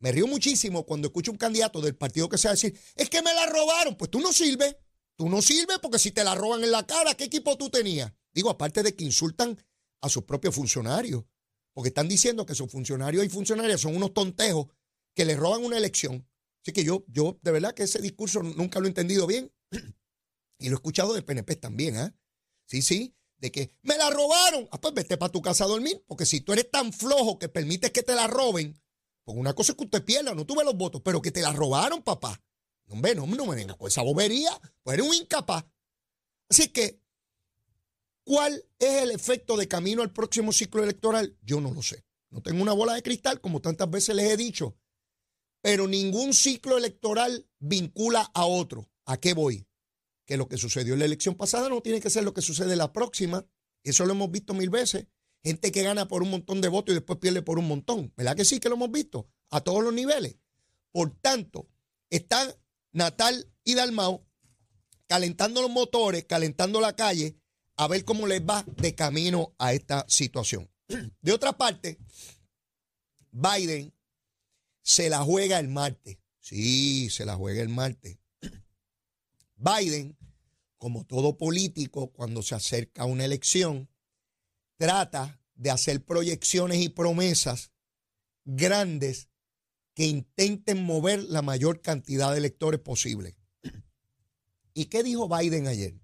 me 0.00 0.12
río 0.12 0.26
muchísimo 0.26 0.84
cuando 0.84 1.08
escucho 1.08 1.32
un 1.32 1.38
candidato 1.38 1.80
del 1.80 1.96
partido 1.96 2.28
que 2.28 2.38
sea 2.38 2.52
decir, 2.52 2.78
es 2.94 3.10
que 3.10 3.22
me 3.22 3.32
la 3.34 3.46
robaron. 3.46 3.96
Pues 3.96 4.10
tú 4.10 4.20
no 4.20 4.32
sirves. 4.32 4.76
Tú 5.16 5.28
no 5.28 5.42
sirves 5.42 5.78
porque 5.80 5.98
si 5.98 6.12
te 6.12 6.22
la 6.22 6.34
roban 6.34 6.62
en 6.62 6.70
la 6.70 6.86
cara, 6.86 7.14
¿qué 7.14 7.24
equipo 7.24 7.56
tú 7.56 7.70
tenías? 7.70 8.12
Digo, 8.32 8.50
aparte 8.50 8.82
de 8.82 8.94
que 8.94 9.04
insultan 9.04 9.58
a 10.00 10.08
sus 10.08 10.22
propios 10.24 10.54
funcionarios. 10.54 11.24
Porque 11.72 11.88
están 11.88 12.08
diciendo 12.08 12.46
que 12.46 12.54
sus 12.54 12.70
funcionarios 12.70 13.24
y 13.24 13.28
funcionarias 13.28 13.80
son 13.80 13.96
unos 13.96 14.14
tontejos 14.14 14.66
que 15.14 15.24
le 15.24 15.36
roban 15.36 15.64
una 15.64 15.76
elección. 15.76 16.28
Así 16.62 16.72
que 16.72 16.84
yo, 16.84 17.04
yo 17.08 17.38
de 17.42 17.50
verdad 17.50 17.74
que 17.74 17.84
ese 17.84 18.00
discurso 18.00 18.42
nunca 18.42 18.78
lo 18.78 18.86
he 18.86 18.88
entendido 18.88 19.26
bien. 19.26 19.52
Y 20.58 20.68
lo 20.68 20.74
he 20.74 20.78
escuchado 20.78 21.14
de 21.14 21.22
PNP 21.22 21.56
también, 21.56 21.96
¿ah? 21.96 22.14
Sí, 22.66 22.82
sí, 22.82 23.16
de 23.38 23.52
que 23.52 23.74
me 23.82 23.96
la 23.96 24.10
robaron. 24.10 24.68
Ah, 24.70 24.80
pues 24.80 24.94
vete 24.94 25.16
para 25.16 25.32
tu 25.32 25.40
casa 25.40 25.64
a 25.64 25.68
dormir, 25.68 26.02
porque 26.06 26.26
si 26.26 26.40
tú 26.40 26.52
eres 26.52 26.70
tan 26.70 26.92
flojo 26.92 27.38
que 27.38 27.48
permites 27.48 27.92
que 27.92 28.02
te 28.02 28.14
la 28.14 28.26
roben, 28.26 28.78
pues 29.24 29.38
una 29.38 29.54
cosa 29.54 29.72
es 29.72 29.78
que 29.78 29.84
usted 29.84 30.04
pierda, 30.04 30.34
no 30.34 30.46
tuve 30.46 30.64
los 30.64 30.76
votos, 30.76 31.02
pero 31.04 31.22
que 31.22 31.30
te 31.30 31.42
la 31.42 31.52
robaron, 31.52 32.02
papá. 32.02 32.42
No, 32.86 32.94
hombre, 32.94 33.14
no, 33.14 33.26
no 33.26 33.46
me 33.46 33.54
venga 33.54 33.74
con 33.74 33.88
esa 33.88 34.02
bobería, 34.02 34.50
pues 34.82 34.94
eres 34.94 35.06
un 35.06 35.14
incapaz. 35.14 35.64
Así 36.48 36.68
que, 36.68 37.00
¿cuál 38.24 38.64
es 38.78 39.02
el 39.02 39.10
efecto 39.10 39.56
de 39.56 39.68
camino 39.68 40.02
al 40.02 40.12
próximo 40.12 40.52
ciclo 40.52 40.82
electoral? 40.82 41.36
Yo 41.42 41.60
no 41.60 41.72
lo 41.72 41.82
sé. 41.82 42.04
No 42.30 42.42
tengo 42.42 42.62
una 42.62 42.72
bola 42.72 42.94
de 42.94 43.02
cristal, 43.02 43.40
como 43.40 43.60
tantas 43.60 43.90
veces 43.90 44.14
les 44.14 44.30
he 44.30 44.36
dicho, 44.36 44.76
pero 45.60 45.86
ningún 45.86 46.34
ciclo 46.34 46.78
electoral 46.78 47.46
vincula 47.58 48.30
a 48.34 48.46
otro. 48.46 48.90
¿A 49.04 49.18
qué 49.18 49.34
voy? 49.34 49.67
Que 50.28 50.36
lo 50.36 50.46
que 50.46 50.58
sucedió 50.58 50.92
en 50.92 51.00
la 51.00 51.06
elección 51.06 51.34
pasada 51.34 51.70
no 51.70 51.80
tiene 51.80 52.02
que 52.02 52.10
ser 52.10 52.22
lo 52.22 52.34
que 52.34 52.42
sucede 52.42 52.72
en 52.72 52.78
la 52.78 52.92
próxima. 52.92 53.46
Eso 53.82 54.04
lo 54.04 54.12
hemos 54.12 54.30
visto 54.30 54.52
mil 54.52 54.68
veces. 54.68 55.06
Gente 55.42 55.72
que 55.72 55.82
gana 55.82 56.06
por 56.06 56.22
un 56.22 56.30
montón 56.30 56.60
de 56.60 56.68
votos 56.68 56.92
y 56.92 56.96
después 56.96 57.18
pierde 57.18 57.40
por 57.40 57.58
un 57.58 57.66
montón. 57.66 58.12
¿Verdad 58.14 58.36
que 58.36 58.44
sí 58.44 58.60
que 58.60 58.68
lo 58.68 58.74
hemos 58.74 58.92
visto? 58.92 59.30
A 59.48 59.62
todos 59.62 59.82
los 59.82 59.94
niveles. 59.94 60.36
Por 60.92 61.16
tanto, 61.18 61.66
están 62.10 62.52
Natal 62.92 63.50
y 63.64 63.74
Dalmao 63.74 64.26
calentando 65.06 65.62
los 65.62 65.70
motores, 65.70 66.26
calentando 66.26 66.78
la 66.78 66.94
calle, 66.94 67.38
a 67.76 67.88
ver 67.88 68.04
cómo 68.04 68.26
les 68.26 68.42
va 68.42 68.66
de 68.76 68.94
camino 68.94 69.54
a 69.56 69.72
esta 69.72 70.04
situación. 70.08 70.70
De 71.22 71.32
otra 71.32 71.56
parte, 71.56 71.98
Biden 73.30 73.94
se 74.82 75.08
la 75.08 75.20
juega 75.20 75.58
el 75.58 75.68
martes. 75.68 76.18
Sí, 76.40 77.08
se 77.08 77.24
la 77.24 77.34
juega 77.36 77.62
el 77.62 77.70
martes. 77.70 78.18
Biden, 79.56 80.17
como 80.78 81.04
todo 81.04 81.36
político, 81.36 82.12
cuando 82.12 82.42
se 82.42 82.54
acerca 82.54 83.02
a 83.02 83.06
una 83.06 83.24
elección, 83.24 83.90
trata 84.76 85.42
de 85.54 85.70
hacer 85.70 86.04
proyecciones 86.04 86.80
y 86.80 86.88
promesas 86.88 87.72
grandes 88.44 89.28
que 89.94 90.06
intenten 90.06 90.84
mover 90.84 91.24
la 91.24 91.42
mayor 91.42 91.82
cantidad 91.82 92.30
de 92.30 92.38
electores 92.38 92.80
posible. 92.80 93.36
¿Y 94.72 94.84
qué 94.86 95.02
dijo 95.02 95.28
Biden 95.28 95.66
ayer? 95.66 96.00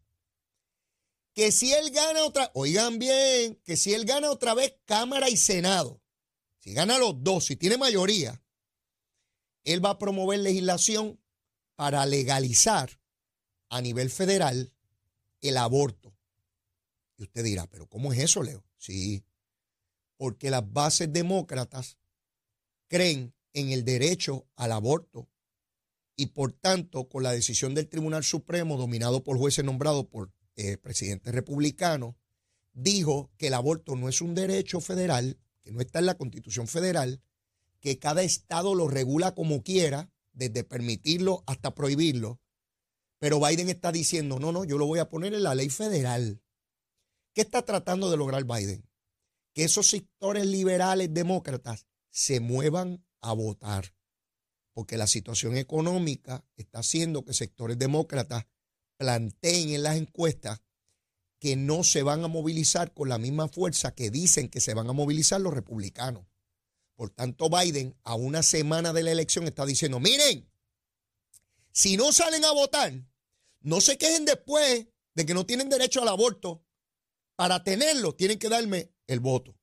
Que 1.32 1.52
si 1.52 1.72
él 1.72 1.90
gana 1.90 2.24
otra, 2.24 2.50
oigan 2.54 2.98
bien, 2.98 3.60
que 3.64 3.76
si 3.76 3.94
él 3.94 4.04
gana 4.04 4.30
otra 4.30 4.54
vez 4.54 4.74
Cámara 4.84 5.30
y 5.30 5.36
Senado, 5.36 6.02
si 6.58 6.74
gana 6.74 6.98
los 6.98 7.22
dos, 7.22 7.44
si 7.44 7.56
tiene 7.56 7.76
mayoría, 7.76 8.42
él 9.62 9.84
va 9.84 9.90
a 9.90 9.98
promover 9.98 10.40
legislación 10.40 11.20
para 11.76 12.04
legalizar 12.06 13.00
a 13.74 13.80
nivel 13.80 14.08
federal 14.08 14.72
el 15.40 15.56
aborto. 15.56 16.16
Y 17.16 17.24
usted 17.24 17.42
dirá, 17.42 17.66
pero 17.66 17.88
¿cómo 17.88 18.12
es 18.12 18.20
eso, 18.20 18.40
Leo? 18.40 18.64
Sí, 18.78 19.24
porque 20.16 20.48
las 20.48 20.72
bases 20.72 21.12
demócratas 21.12 21.98
creen 22.86 23.34
en 23.52 23.70
el 23.70 23.84
derecho 23.84 24.46
al 24.54 24.70
aborto 24.70 25.28
y 26.14 26.26
por 26.26 26.52
tanto 26.52 27.08
con 27.08 27.24
la 27.24 27.32
decisión 27.32 27.74
del 27.74 27.88
Tribunal 27.88 28.22
Supremo 28.22 28.76
dominado 28.76 29.24
por 29.24 29.38
jueces 29.38 29.64
nombrados 29.64 30.06
por 30.06 30.32
eh, 30.54 30.76
presidentes 30.76 31.34
republicanos, 31.34 32.14
dijo 32.74 33.32
que 33.38 33.48
el 33.48 33.54
aborto 33.54 33.96
no 33.96 34.08
es 34.08 34.20
un 34.20 34.36
derecho 34.36 34.80
federal, 34.80 35.36
que 35.64 35.72
no 35.72 35.80
está 35.80 35.98
en 35.98 36.06
la 36.06 36.16
Constitución 36.16 36.68
federal, 36.68 37.20
que 37.80 37.98
cada 37.98 38.22
estado 38.22 38.76
lo 38.76 38.86
regula 38.86 39.34
como 39.34 39.64
quiera, 39.64 40.12
desde 40.32 40.62
permitirlo 40.62 41.42
hasta 41.48 41.74
prohibirlo, 41.74 42.40
pero 43.24 43.40
Biden 43.40 43.70
está 43.70 43.90
diciendo, 43.90 44.38
no, 44.38 44.52
no, 44.52 44.64
yo 44.64 44.76
lo 44.76 44.84
voy 44.84 44.98
a 44.98 45.08
poner 45.08 45.32
en 45.32 45.44
la 45.44 45.54
ley 45.54 45.70
federal. 45.70 46.42
¿Qué 47.32 47.40
está 47.40 47.62
tratando 47.62 48.10
de 48.10 48.18
lograr 48.18 48.44
Biden? 48.44 48.86
Que 49.54 49.64
esos 49.64 49.86
sectores 49.86 50.44
liberales 50.44 51.08
demócratas 51.10 51.86
se 52.10 52.40
muevan 52.40 53.02
a 53.22 53.32
votar. 53.32 53.94
Porque 54.74 54.98
la 54.98 55.06
situación 55.06 55.56
económica 55.56 56.44
está 56.56 56.80
haciendo 56.80 57.24
que 57.24 57.32
sectores 57.32 57.78
demócratas 57.78 58.44
planteen 58.98 59.70
en 59.70 59.84
las 59.84 59.96
encuestas 59.96 60.60
que 61.38 61.56
no 61.56 61.82
se 61.82 62.02
van 62.02 62.24
a 62.24 62.28
movilizar 62.28 62.92
con 62.92 63.08
la 63.08 63.16
misma 63.16 63.48
fuerza 63.48 63.94
que 63.94 64.10
dicen 64.10 64.50
que 64.50 64.60
se 64.60 64.74
van 64.74 64.90
a 64.90 64.92
movilizar 64.92 65.40
los 65.40 65.54
republicanos. 65.54 66.26
Por 66.94 67.08
tanto, 67.08 67.48
Biden 67.48 67.96
a 68.04 68.16
una 68.16 68.42
semana 68.42 68.92
de 68.92 69.02
la 69.02 69.12
elección 69.12 69.46
está 69.46 69.64
diciendo, 69.64 69.98
miren, 69.98 70.46
si 71.72 71.96
no 71.96 72.12
salen 72.12 72.44
a 72.44 72.52
votar, 72.52 72.92
no 73.64 73.80
se 73.80 73.96
quejen 73.96 74.26
después 74.26 74.86
de 75.14 75.26
que 75.26 75.34
no 75.34 75.46
tienen 75.46 75.70
derecho 75.70 76.02
al 76.02 76.08
aborto. 76.08 76.64
Para 77.34 77.64
tenerlo, 77.64 78.14
tienen 78.14 78.38
que 78.38 78.50
darme 78.50 78.92
el 79.06 79.20
voto. 79.20 79.58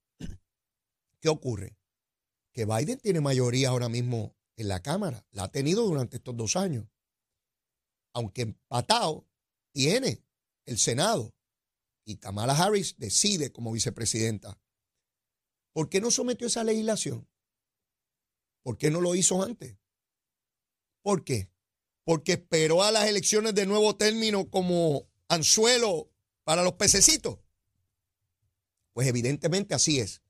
¿Qué 1.20 1.30
ocurre? 1.30 1.78
Que 2.52 2.66
Biden 2.66 3.00
tiene 3.00 3.22
mayoría 3.22 3.70
ahora 3.70 3.90
mismo 3.90 4.36
en 4.58 4.68
la 4.68 4.82
Cámara. 4.82 5.26
La 5.32 5.44
ha 5.44 5.52
tenido 5.52 5.84
durante 5.84 6.18
estos 6.18 6.36
dos 6.36 6.56
años. 6.56 6.88
Aunque 8.14 8.42
empatado, 8.42 9.30
tiene 9.72 10.26
el 10.66 10.80
Senado. 10.80 11.34
Y 12.04 12.18
Kamala 12.18 12.58
Harris 12.58 12.98
decide 12.98 13.52
como 13.52 13.72
vicepresidenta. 13.72 14.60
¿Por 15.74 15.90
qué 15.90 16.02
no 16.02 16.10
sometió 16.10 16.48
esa 16.48 16.64
legislación? 16.64 17.30
¿Por 18.64 18.80
qué 18.80 18.90
no 18.90 19.00
lo 19.00 19.14
hizo 19.14 19.44
antes? 19.44 19.78
¿Por 21.04 21.24
qué? 21.24 21.51
Porque 22.12 22.34
esperó 22.34 22.84
a 22.84 22.92
las 22.92 23.08
elecciones 23.08 23.56
de 23.56 23.66
nuevo 23.66 23.96
término 23.96 24.50
como 24.50 25.08
anzuelo 25.30 26.12
para 26.44 26.62
los 26.62 26.74
pececitos. 26.74 27.40
Pues 28.92 29.08
evidentemente 29.08 29.74
así 29.74 30.02
es. 30.02 30.22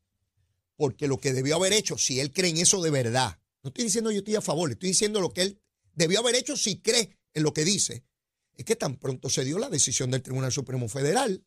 Porque 0.76 1.08
lo 1.08 1.18
que 1.20 1.34
debió 1.34 1.56
haber 1.56 1.74
hecho, 1.74 1.98
si 1.98 2.20
él 2.20 2.32
cree 2.32 2.52
en 2.52 2.58
eso 2.58 2.84
de 2.84 2.92
verdad, 2.92 3.40
no 3.64 3.70
estoy 3.70 3.86
diciendo 3.86 4.12
yo 4.12 4.20
estoy 4.20 4.36
a 4.36 4.42
favor, 4.42 4.70
estoy 4.70 4.90
diciendo 4.90 5.22
lo 5.22 5.34
que 5.34 5.42
él 5.42 5.62
debió 5.96 6.20
haber 6.20 6.36
hecho 6.36 6.56
si 6.56 6.80
cree 6.80 7.18
en 7.34 7.42
lo 7.42 7.52
que 7.52 7.66
dice, 7.66 8.06
es 8.54 8.64
que 8.64 8.76
tan 8.76 8.98
pronto 8.98 9.32
se 9.32 9.44
dio 9.44 9.58
la 9.58 9.70
decisión 9.70 10.12
del 10.12 10.22
Tribunal 10.22 10.52
Supremo 10.52 10.88
Federal, 10.88 11.44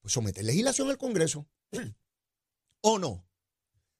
pues 0.00 0.14
someter 0.14 0.44
legislación 0.44 0.90
al 0.90 0.96
Congreso. 0.96 1.48
¿O 2.82 3.00
no? 3.00 3.26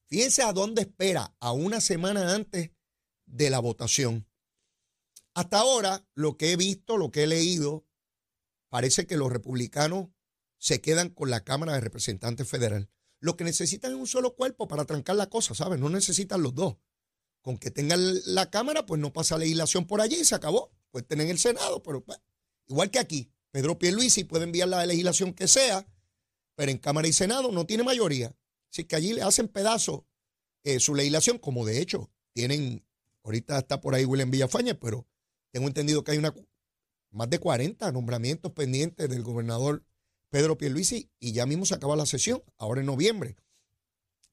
Fíjense 0.07 0.45
a 0.45 0.53
dónde 0.53 0.83
espera, 0.83 1.35
a 1.41 1.51
una 1.51 1.81
semana 1.81 2.37
antes 2.37 2.71
de 3.27 3.51
la 3.51 3.59
votación. 3.59 4.29
Hasta 5.35 5.59
ahora, 5.59 6.07
lo 6.15 6.37
que 6.37 6.53
he 6.53 6.57
visto, 6.57 6.97
lo 6.97 7.11
que 7.11 7.25
he 7.25 7.27
leído, 7.27 7.85
parece 8.69 9.07
que 9.07 9.17
los 9.17 9.33
republicanos 9.33 10.09
se 10.59 10.81
quedan 10.81 11.11
con 11.11 11.29
la 11.29 11.45
Cámara 11.45 11.75
de 11.75 11.81
Representantes 11.81 12.49
Federal. 12.49 12.89
Lo 13.21 13.37
que 13.37 13.45
necesitan 13.45 13.93
es 13.93 13.99
un 13.99 14.07
solo 14.07 14.37
cuerpo 14.37 14.69
para 14.69 14.85
trancar 14.85 15.17
la 15.17 15.29
cosa, 15.29 15.55
¿sabes? 15.55 15.81
No 15.81 15.89
necesitan 15.89 16.43
los 16.43 16.55
dos. 16.55 16.77
Con 17.43 17.59
que 17.59 17.71
tengan 17.71 18.01
la 18.27 18.51
Cámara, 18.51 18.87
pues 18.87 19.01
no 19.01 19.13
pasa 19.13 19.37
legislación 19.37 19.87
por 19.87 20.01
allí 20.01 20.17
y 20.17 20.25
se 20.25 20.35
acabó. 20.35 20.73
Pues 20.91 21.07
tener 21.07 21.29
el 21.29 21.39
Senado, 21.39 21.83
pero 21.83 22.05
pues, 22.05 22.19
igual 22.69 22.91
que 22.91 23.01
aquí. 23.01 23.31
Pedro 23.51 23.79
Pierluisi 23.79 24.25
puede 24.25 24.45
enviar 24.45 24.69
la 24.69 24.87
legislación 24.87 25.33
que 25.33 25.49
sea, 25.49 25.87
pero 26.55 26.71
en 26.71 26.79
Cámara 26.79 27.09
y 27.09 27.13
Senado 27.13 27.51
no 27.51 27.67
tiene 27.67 27.83
mayoría. 27.83 28.37
Así 28.71 28.85
que 28.85 28.97
allí 28.97 29.13
le 29.13 29.23
hacen 29.23 29.49
pedazo 29.49 30.07
eh, 30.63 30.81
su 30.81 30.95
legislación, 30.95 31.39
como 31.39 31.67
de 31.67 31.81
hecho 31.81 32.11
tienen, 32.33 32.87
ahorita 33.23 33.59
está 33.59 33.81
por 33.81 33.95
ahí 33.95 34.05
William 34.05 34.31
Villafaña, 34.31 34.75
pero 34.75 35.07
tengo 35.55 35.69
entendido 35.69 36.03
que 36.03 36.11
hay 36.11 36.19
una 36.19 36.35
más 37.13 37.31
de 37.31 37.39
40 37.39 37.93
nombramientos 37.93 38.51
pendientes 38.51 39.09
del 39.09 39.23
gobernador 39.23 39.85
Pedro 40.29 40.59
Pierluisi 40.59 41.13
y 41.21 41.31
ya 41.31 41.47
mismo 41.47 41.65
se 41.65 41.77
acaba 41.77 41.95
la 41.95 42.07
sesión, 42.07 42.43
ahora 42.59 42.81
en 42.81 42.87
noviembre 42.87 43.37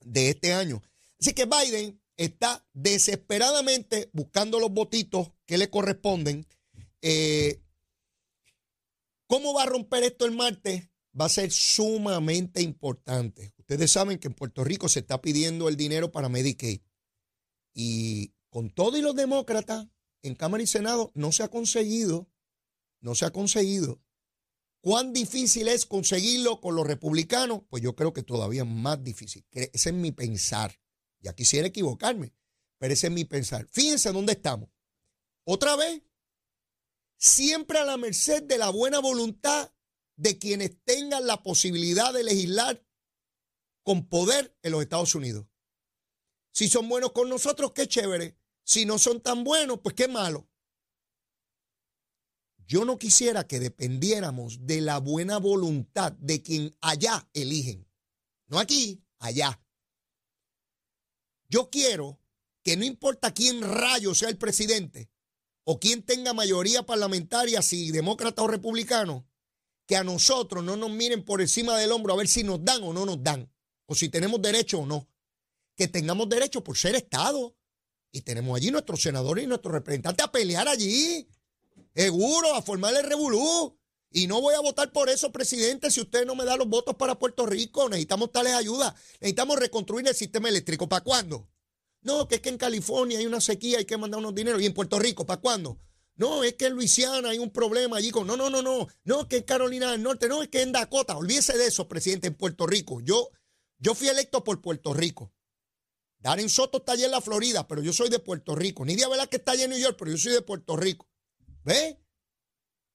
de 0.03 0.31
este 0.31 0.51
año. 0.51 0.81
Así 1.19 1.33
que 1.33 1.45
Biden 1.45 2.01
está 2.17 2.65
desesperadamente 2.73 4.09
buscando 4.13 4.59
los 4.59 4.71
votitos 4.71 5.31
que 5.45 5.59
le 5.59 5.69
corresponden. 5.69 6.47
Eh, 7.03 7.61
¿Cómo 9.27 9.53
va 9.53 9.61
a 9.61 9.67
romper 9.67 10.01
esto 10.01 10.25
el 10.25 10.31
martes? 10.31 10.89
Va 11.19 11.25
a 11.25 11.29
ser 11.29 11.51
sumamente 11.51 12.63
importante. 12.63 13.53
Ustedes 13.59 13.91
saben 13.91 14.17
que 14.17 14.27
en 14.27 14.33
Puerto 14.33 14.63
Rico 14.63 14.89
se 14.89 15.01
está 15.01 15.21
pidiendo 15.21 15.69
el 15.69 15.77
dinero 15.77 16.11
para 16.11 16.29
Medicaid. 16.29 16.81
Y 17.75 18.33
con 18.49 18.71
todo 18.71 18.97
y 18.97 19.01
los 19.01 19.15
demócratas 19.15 19.85
en 20.23 20.35
Cámara 20.35 20.63
y 20.63 20.67
Senado 20.67 21.11
no 21.13 21.31
se 21.31 21.43
ha 21.43 21.49
conseguido. 21.49 22.29
No 22.99 23.15
se 23.15 23.25
ha 23.25 23.31
conseguido. 23.31 24.01
¿Cuán 24.81 25.13
difícil 25.13 25.67
es 25.67 25.85
conseguirlo 25.85 26.59
con 26.59 26.75
los 26.75 26.87
republicanos? 26.87 27.61
Pues 27.69 27.83
yo 27.83 27.95
creo 27.95 28.13
que 28.13 28.23
todavía 28.23 28.65
más 28.65 29.03
difícil. 29.03 29.45
Ese 29.51 29.89
es 29.89 29.95
mi 29.95 30.11
pensar. 30.11 30.79
Ya 31.19 31.33
quisiera 31.33 31.67
equivocarme, 31.67 32.33
pero 32.79 32.93
ese 32.93 33.07
es 33.07 33.13
mi 33.13 33.25
pensar. 33.25 33.67
Fíjense 33.71 34.11
dónde 34.11 34.33
estamos. 34.33 34.69
Otra 35.43 35.75
vez, 35.75 36.01
siempre 37.17 37.77
a 37.77 37.85
la 37.85 37.97
merced 37.97 38.43
de 38.43 38.57
la 38.57 38.69
buena 38.69 38.99
voluntad 38.99 39.71
de 40.15 40.39
quienes 40.39 40.83
tengan 40.83 41.27
la 41.27 41.43
posibilidad 41.43 42.11
de 42.11 42.23
legislar 42.23 42.83
con 43.83 44.07
poder 44.07 44.57
en 44.63 44.71
los 44.71 44.81
Estados 44.81 45.13
Unidos. 45.13 45.45
Si 46.51 46.67
son 46.67 46.89
buenos 46.89 47.11
con 47.11 47.29
nosotros, 47.29 47.71
qué 47.73 47.87
chévere. 47.87 48.37
Si 48.63 48.85
no 48.85 48.97
son 48.97 49.21
tan 49.21 49.43
buenos, 49.43 49.79
pues 49.79 49.95
qué 49.95 50.07
malo. 50.07 50.47
Yo 52.65 52.85
no 52.85 52.97
quisiera 52.97 53.45
que 53.45 53.59
dependiéramos 53.59 54.65
de 54.65 54.79
la 54.81 54.99
buena 54.99 55.39
voluntad 55.39 56.13
de 56.13 56.41
quien 56.41 56.75
allá 56.79 57.29
eligen. 57.33 57.85
No 58.47 58.59
aquí, 58.59 59.03
allá. 59.19 59.61
Yo 61.49 61.69
quiero 61.69 62.21
que 62.63 62.77
no 62.77 62.85
importa 62.85 63.33
quién 63.33 63.61
rayo 63.61 64.15
sea 64.15 64.29
el 64.29 64.37
presidente 64.37 65.11
o 65.63 65.79
quién 65.79 66.03
tenga 66.03 66.33
mayoría 66.33 66.85
parlamentaria, 66.85 67.61
si 67.61 67.91
demócrata 67.91 68.41
o 68.41 68.47
republicano, 68.47 69.27
que 69.85 69.95
a 69.95 70.03
nosotros 70.03 70.63
no 70.63 70.75
nos 70.75 70.91
miren 70.91 71.23
por 71.23 71.41
encima 71.41 71.77
del 71.77 71.91
hombro 71.91 72.13
a 72.13 72.17
ver 72.17 72.27
si 72.27 72.43
nos 72.43 72.63
dan 72.63 72.83
o 72.83 72.93
no 72.93 73.05
nos 73.05 73.21
dan, 73.21 73.51
o 73.85 73.95
si 73.95 74.09
tenemos 74.09 74.41
derecho 74.41 74.79
o 74.79 74.85
no. 74.85 75.09
Que 75.75 75.87
tengamos 75.87 76.29
derecho 76.29 76.63
por 76.63 76.77
ser 76.77 76.95
Estado. 76.95 77.55
Y 78.11 78.21
tenemos 78.21 78.57
allí 78.57 78.71
nuestros 78.71 79.01
senadores 79.01 79.43
y 79.43 79.47
nuestros 79.47 79.73
representantes 79.73 80.25
a 80.25 80.31
pelear 80.31 80.67
allí. 80.67 81.27
Seguro, 81.95 82.55
a 82.55 82.61
formar 82.61 82.93
el 82.95 83.03
revolú. 83.03 83.77
Y 84.13 84.27
no 84.27 84.41
voy 84.41 84.55
a 84.55 84.59
votar 84.59 84.91
por 84.91 85.09
eso, 85.09 85.31
presidente, 85.31 85.89
si 85.89 86.01
usted 86.01 86.25
no 86.25 86.35
me 86.35 86.43
da 86.43 86.57
los 86.57 86.67
votos 86.67 86.95
para 86.95 87.17
Puerto 87.17 87.45
Rico. 87.45 87.87
Necesitamos 87.87 88.31
tales 88.31 88.53
ayudas. 88.53 88.93
Necesitamos 89.21 89.57
reconstruir 89.57 90.07
el 90.07 90.15
sistema 90.15 90.49
eléctrico. 90.49 90.89
¿Para 90.89 91.03
cuándo? 91.03 91.49
No, 92.01 92.27
que 92.27 92.35
es 92.35 92.41
que 92.41 92.49
en 92.49 92.57
California 92.57 93.19
hay 93.19 93.25
una 93.25 93.39
sequía, 93.39 93.77
hay 93.77 93.85
que 93.85 93.97
mandar 93.97 94.19
unos 94.19 94.35
dineros. 94.35 94.61
¿Y 94.61 94.65
en 94.65 94.73
Puerto 94.73 94.99
Rico? 94.99 95.25
¿Para 95.25 95.39
cuándo? 95.39 95.79
No, 96.15 96.43
es 96.43 96.55
que 96.55 96.65
en 96.65 96.73
Luisiana 96.73 97.29
hay 97.29 97.39
un 97.39 97.51
problema 97.51 97.97
allí 97.97 98.11
con. 98.11 98.27
No, 98.27 98.35
no, 98.35 98.49
no, 98.49 98.61
no. 98.61 98.87
No, 99.05 99.27
que 99.29 99.37
en 99.37 99.43
Carolina 99.43 99.91
del 99.91 100.03
Norte. 100.03 100.27
No, 100.27 100.41
es 100.41 100.49
que 100.49 100.61
en 100.61 100.73
Dakota. 100.73 101.15
Olvídese 101.15 101.57
de 101.57 101.67
eso, 101.67 101.87
presidente, 101.87 102.27
en 102.27 102.35
Puerto 102.35 102.67
Rico. 102.67 102.99
Yo, 103.01 103.29
yo 103.79 103.95
fui 103.95 104.09
electo 104.09 104.43
por 104.43 104.61
Puerto 104.61 104.93
Rico. 104.93 105.31
Darren 106.21 106.49
Soto 106.49 106.77
está 106.79 106.93
allá 106.93 107.05
en 107.05 107.11
la 107.11 107.21
Florida, 107.21 107.67
pero 107.67 107.81
yo 107.81 107.93
soy 107.93 108.09
de 108.09 108.19
Puerto 108.19 108.55
Rico. 108.55 108.85
Nidia 108.85 109.07
Vela 109.09 109.27
que 109.27 109.37
está 109.37 109.53
allá 109.53 109.63
en 109.63 109.71
New 109.71 109.79
York, 109.79 109.95
pero 109.97 110.11
yo 110.11 110.17
soy 110.17 110.33
de 110.33 110.41
Puerto 110.41 110.77
Rico. 110.77 111.09
¿Ve? 111.63 111.99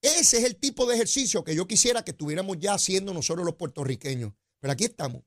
Ese 0.00 0.38
es 0.38 0.44
el 0.44 0.56
tipo 0.56 0.86
de 0.86 0.94
ejercicio 0.94 1.42
que 1.42 1.54
yo 1.54 1.66
quisiera 1.66 2.04
que 2.04 2.12
estuviéramos 2.12 2.58
ya 2.60 2.74
haciendo 2.74 3.12
nosotros 3.12 3.44
los 3.44 3.56
puertorriqueños. 3.56 4.32
Pero 4.60 4.72
aquí 4.72 4.84
estamos. 4.84 5.22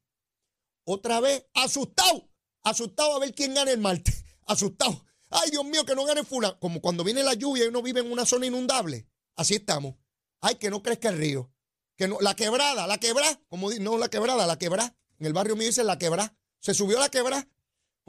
Otra 0.86 1.20
vez, 1.20 1.46
asustado. 1.54 2.30
Asustado 2.64 3.16
a 3.16 3.20
ver 3.20 3.34
quién 3.34 3.54
gana 3.54 3.72
el 3.72 3.80
martes. 3.80 4.24
Asustado. 4.48 5.06
Ay, 5.30 5.52
Dios 5.52 5.64
mío, 5.66 5.86
que 5.86 5.94
no 5.94 6.06
gane 6.06 6.24
fula. 6.24 6.58
Como 6.60 6.82
cuando 6.82 7.04
viene 7.04 7.22
la 7.22 7.34
lluvia 7.34 7.66
y 7.66 7.68
uno 7.68 7.82
vive 7.82 8.00
en 8.00 8.12
una 8.12 8.26
zona 8.26 8.48
inundable. 8.48 9.08
Así 9.36 9.56
estamos. 9.56 9.96
Ay, 10.42 10.56
que 10.56 10.70
no 10.70 10.82
crezca 10.82 11.10
el 11.10 11.18
río. 11.18 11.52
Que 11.96 12.08
no, 12.08 12.18
la 12.22 12.36
quebrada, 12.36 12.88
la 12.88 12.98
quebrada. 12.98 13.40
Como 13.50 13.72
no 13.72 13.98
la 13.98 14.10
quebrada, 14.10 14.48
la 14.48 14.58
quebrada. 14.58 14.98
En 15.20 15.26
el 15.26 15.34
barrio 15.34 15.56
mío 15.56 15.68
dicen 15.68 15.86
la 15.86 16.00
quebrada. 16.00 16.36
Se 16.60 16.74
subió 16.74 16.98
la 16.98 17.10
quebrada. 17.10 17.48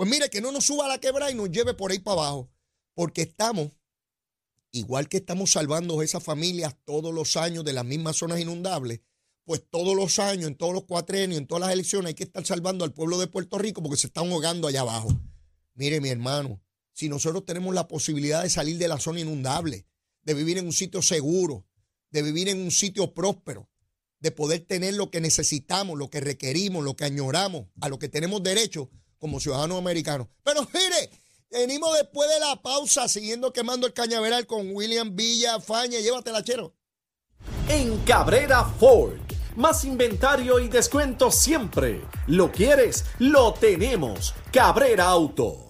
Pues 0.01 0.09
mire, 0.09 0.31
que 0.31 0.41
no 0.41 0.51
nos 0.51 0.65
suba 0.65 0.89
la 0.89 0.99
quebrada 0.99 1.31
y 1.31 1.35
nos 1.35 1.51
lleve 1.51 1.75
por 1.75 1.91
ahí 1.91 1.99
para 1.99 2.23
abajo. 2.23 2.51
Porque 2.95 3.21
estamos 3.21 3.73
igual 4.73 5.11
que 5.11 5.19
estamos 5.19 5.51
salvando 5.51 6.01
a 6.01 6.05
esas 6.07 6.23
familias 6.23 6.75
todos 6.87 7.13
los 7.13 7.37
años 7.37 7.67
de 7.67 7.75
las 7.75 7.85
mismas 7.85 8.17
zonas 8.17 8.41
inundables, 8.41 9.03
pues 9.45 9.63
todos 9.69 9.95
los 9.95 10.19
años, 10.19 10.47
en 10.47 10.55
todos 10.55 10.73
los 10.73 10.85
cuatrenios, 10.85 11.39
en 11.39 11.47
todas 11.47 11.61
las 11.61 11.73
elecciones, 11.75 12.09
hay 12.09 12.15
que 12.15 12.25
estar 12.25 12.47
salvando 12.47 12.87
al 12.87 12.95
pueblo 12.95 13.19
de 13.19 13.27
Puerto 13.27 13.59
Rico 13.59 13.83
porque 13.83 13.99
se 13.99 14.07
están 14.07 14.33
ahogando 14.33 14.69
allá 14.69 14.81
abajo. 14.81 15.11
Mire, 15.75 16.01
mi 16.01 16.09
hermano, 16.09 16.63
si 16.95 17.11
nosotros 17.11 17.45
tenemos 17.45 17.75
la 17.75 17.87
posibilidad 17.87 18.43
de 18.43 18.49
salir 18.49 18.79
de 18.79 18.89
la 18.89 18.99
zona 18.99 19.21
inundable, 19.21 19.87
de 20.23 20.33
vivir 20.33 20.57
en 20.57 20.65
un 20.65 20.73
sitio 20.73 21.03
seguro, 21.03 21.67
de 22.11 22.23
vivir 22.23 22.49
en 22.49 22.59
un 22.59 22.71
sitio 22.71 23.13
próspero, 23.13 23.69
de 24.19 24.31
poder 24.31 24.61
tener 24.61 24.95
lo 24.95 25.11
que 25.11 25.21
necesitamos, 25.21 25.99
lo 25.99 26.09
que 26.09 26.21
requerimos, 26.21 26.85
lo 26.85 26.97
que 26.97 27.05
añoramos, 27.05 27.67
a 27.83 27.91
lo 27.91 27.99
que 27.99 28.09
tenemos 28.09 28.43
derecho 28.43 28.91
como 29.21 29.39
ciudadanos 29.39 29.79
americanos. 29.79 30.27
Pero 30.43 30.67
mire, 30.73 31.11
Venimos 31.51 31.99
después 31.99 32.31
de 32.31 32.39
la 32.39 32.63
pausa, 32.63 33.09
siguiendo 33.09 33.53
quemando 33.53 33.85
el 33.89 33.93
cañaveral 33.93 34.47
con 34.47 34.71
William 34.73 35.17
Villa 35.17 35.59
Faña. 35.59 35.99
Llévatela, 35.99 36.45
chero. 36.45 36.75
En 37.69 37.99
Cabrera 38.05 38.65
Ford. 38.65 39.19
Más 39.57 39.85
inventario 39.85 40.61
y 40.61 40.69
descuento 40.69 41.33
siempre. 41.33 42.03
¿Lo 42.29 42.53
quieres? 42.53 43.05
Lo 43.19 43.53
tenemos. 43.53 44.33
Cabrera 44.53 45.09
Auto. 45.09 45.70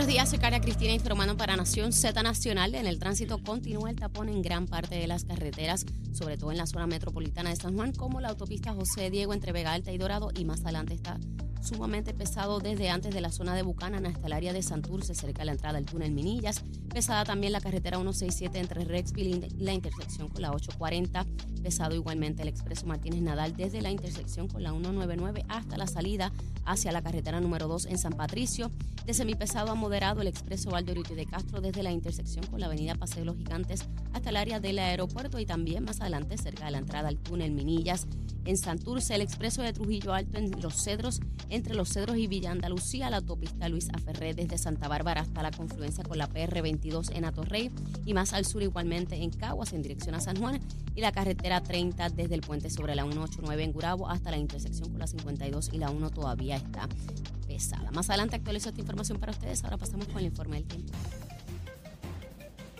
Buenos 0.00 0.14
días, 0.14 0.30
soy 0.30 0.38
Cristina 0.38 0.94
informando 0.94 1.36
para 1.36 1.56
Nación 1.56 1.92
Z 1.92 2.22
Nacional. 2.22 2.74
En 2.74 2.86
el 2.86 2.98
tránsito 2.98 3.36
continúa 3.36 3.90
el 3.90 3.96
tapón 3.96 4.30
en 4.30 4.40
gran 4.40 4.66
parte 4.66 4.94
de 4.94 5.06
las 5.06 5.26
carreteras, 5.26 5.84
sobre 6.14 6.38
todo 6.38 6.52
en 6.52 6.56
la 6.56 6.66
zona 6.66 6.86
metropolitana 6.86 7.50
de 7.50 7.56
San 7.56 7.74
Juan, 7.76 7.92
como 7.92 8.18
la 8.18 8.30
autopista 8.30 8.72
José 8.72 9.10
Diego 9.10 9.34
entre 9.34 9.52
Vega 9.52 9.74
Alta 9.74 9.92
y 9.92 9.98
Dorado, 9.98 10.30
y 10.34 10.46
más 10.46 10.62
adelante 10.62 10.94
está 10.94 11.20
sumamente 11.60 12.14
pesado 12.14 12.60
desde 12.60 12.90
antes 12.90 13.14
de 13.14 13.20
la 13.20 13.30
zona 13.30 13.54
de 13.54 13.62
Bucanan 13.62 14.06
hasta 14.06 14.26
el 14.26 14.32
área 14.32 14.52
de 14.52 14.62
Santurce, 14.62 15.14
cerca 15.14 15.40
de 15.40 15.46
la 15.46 15.52
entrada 15.52 15.74
del 15.74 15.86
túnel 15.86 16.12
Minillas. 16.12 16.62
Pesada 16.92 17.24
también 17.24 17.52
la 17.52 17.60
carretera 17.60 17.98
167 17.98 18.58
entre 18.58 18.84
Rexville 18.84 19.48
y 19.58 19.62
la 19.62 19.72
intersección 19.72 20.28
con 20.28 20.42
la 20.42 20.52
840. 20.52 21.26
Pesado 21.62 21.94
igualmente 21.94 22.42
el 22.42 22.48
expreso 22.48 22.86
Martínez 22.86 23.22
Nadal 23.22 23.56
desde 23.56 23.82
la 23.82 23.90
intersección 23.90 24.48
con 24.48 24.62
la 24.62 24.70
199 24.70 25.44
hasta 25.48 25.76
la 25.76 25.86
salida 25.86 26.32
hacia 26.64 26.92
la 26.92 27.02
carretera 27.02 27.40
número 27.40 27.68
2 27.68 27.86
en 27.86 27.98
San 27.98 28.12
Patricio. 28.12 28.70
De 29.06 29.14
semipesado 29.14 29.70
a 29.70 29.74
moderado 29.74 30.20
el 30.20 30.28
expreso 30.28 30.70
Valdorito 30.70 31.14
de 31.14 31.26
Castro 31.26 31.60
desde 31.60 31.82
la 31.82 31.90
intersección 31.90 32.46
con 32.46 32.60
la 32.60 32.66
avenida 32.66 32.94
Paseo 32.94 33.24
Los 33.24 33.36
Gigantes 33.36 33.84
hasta 34.12 34.30
el 34.30 34.36
área 34.36 34.60
del 34.60 34.78
aeropuerto 34.78 35.38
y 35.38 35.46
también 35.46 35.84
más 35.84 36.00
adelante 36.00 36.36
cerca 36.38 36.64
de 36.64 36.70
la 36.72 36.78
entrada 36.78 37.08
al 37.08 37.16
túnel 37.16 37.52
Minillas. 37.52 38.06
En 38.44 38.56
Santurce, 38.56 39.14
el 39.14 39.20
expreso 39.20 39.62
de 39.62 39.72
Trujillo 39.72 40.14
Alto 40.14 40.38
en 40.38 40.60
Los 40.60 40.82
Cedros, 40.82 41.20
entre 41.50 41.74
Los 41.74 41.90
Cedros 41.90 42.16
y 42.16 42.26
Villa 42.26 42.50
Andalucía, 42.50 43.10
la 43.10 43.18
autopista 43.18 43.68
Luis 43.68 43.88
Aferré 43.92 44.34
desde 44.34 44.58
Santa 44.58 44.88
Bárbara 44.88 45.20
hasta 45.20 45.42
la 45.42 45.50
confluencia 45.50 46.04
con 46.04 46.18
la 46.18 46.28
PR22 46.28 47.14
en 47.14 47.24
Atorrey 47.24 47.70
y 48.06 48.14
más 48.14 48.32
al 48.32 48.44
sur 48.44 48.62
igualmente 48.62 49.16
en 49.16 49.30
Caguas 49.30 49.72
en 49.72 49.82
dirección 49.82 50.14
a 50.14 50.20
San 50.20 50.36
Juan 50.36 50.60
y 50.94 51.00
la 51.00 51.12
carretera 51.12 51.62
30 51.62 52.10
desde 52.10 52.34
el 52.34 52.40
puente 52.40 52.70
sobre 52.70 52.94
la 52.94 53.02
189 53.02 53.64
en 53.64 53.72
Gurabo 53.72 54.08
hasta 54.08 54.30
la 54.30 54.38
intersección 54.38 54.90
con 54.90 54.98
la 54.98 55.06
52 55.06 55.70
y 55.72 55.78
la 55.78 55.90
1 55.90 56.10
todavía 56.10 56.56
está 56.56 56.88
pesada. 57.46 57.90
Más 57.90 58.08
adelante 58.08 58.36
actualizo 58.36 58.68
esta 58.68 58.80
información 58.80 59.18
para 59.18 59.32
ustedes. 59.32 59.62
Ahora 59.64 59.76
pasamos 59.76 60.06
con 60.06 60.18
el 60.18 60.26
informe 60.26 60.56
del 60.56 60.66
tiempo. 60.66 60.92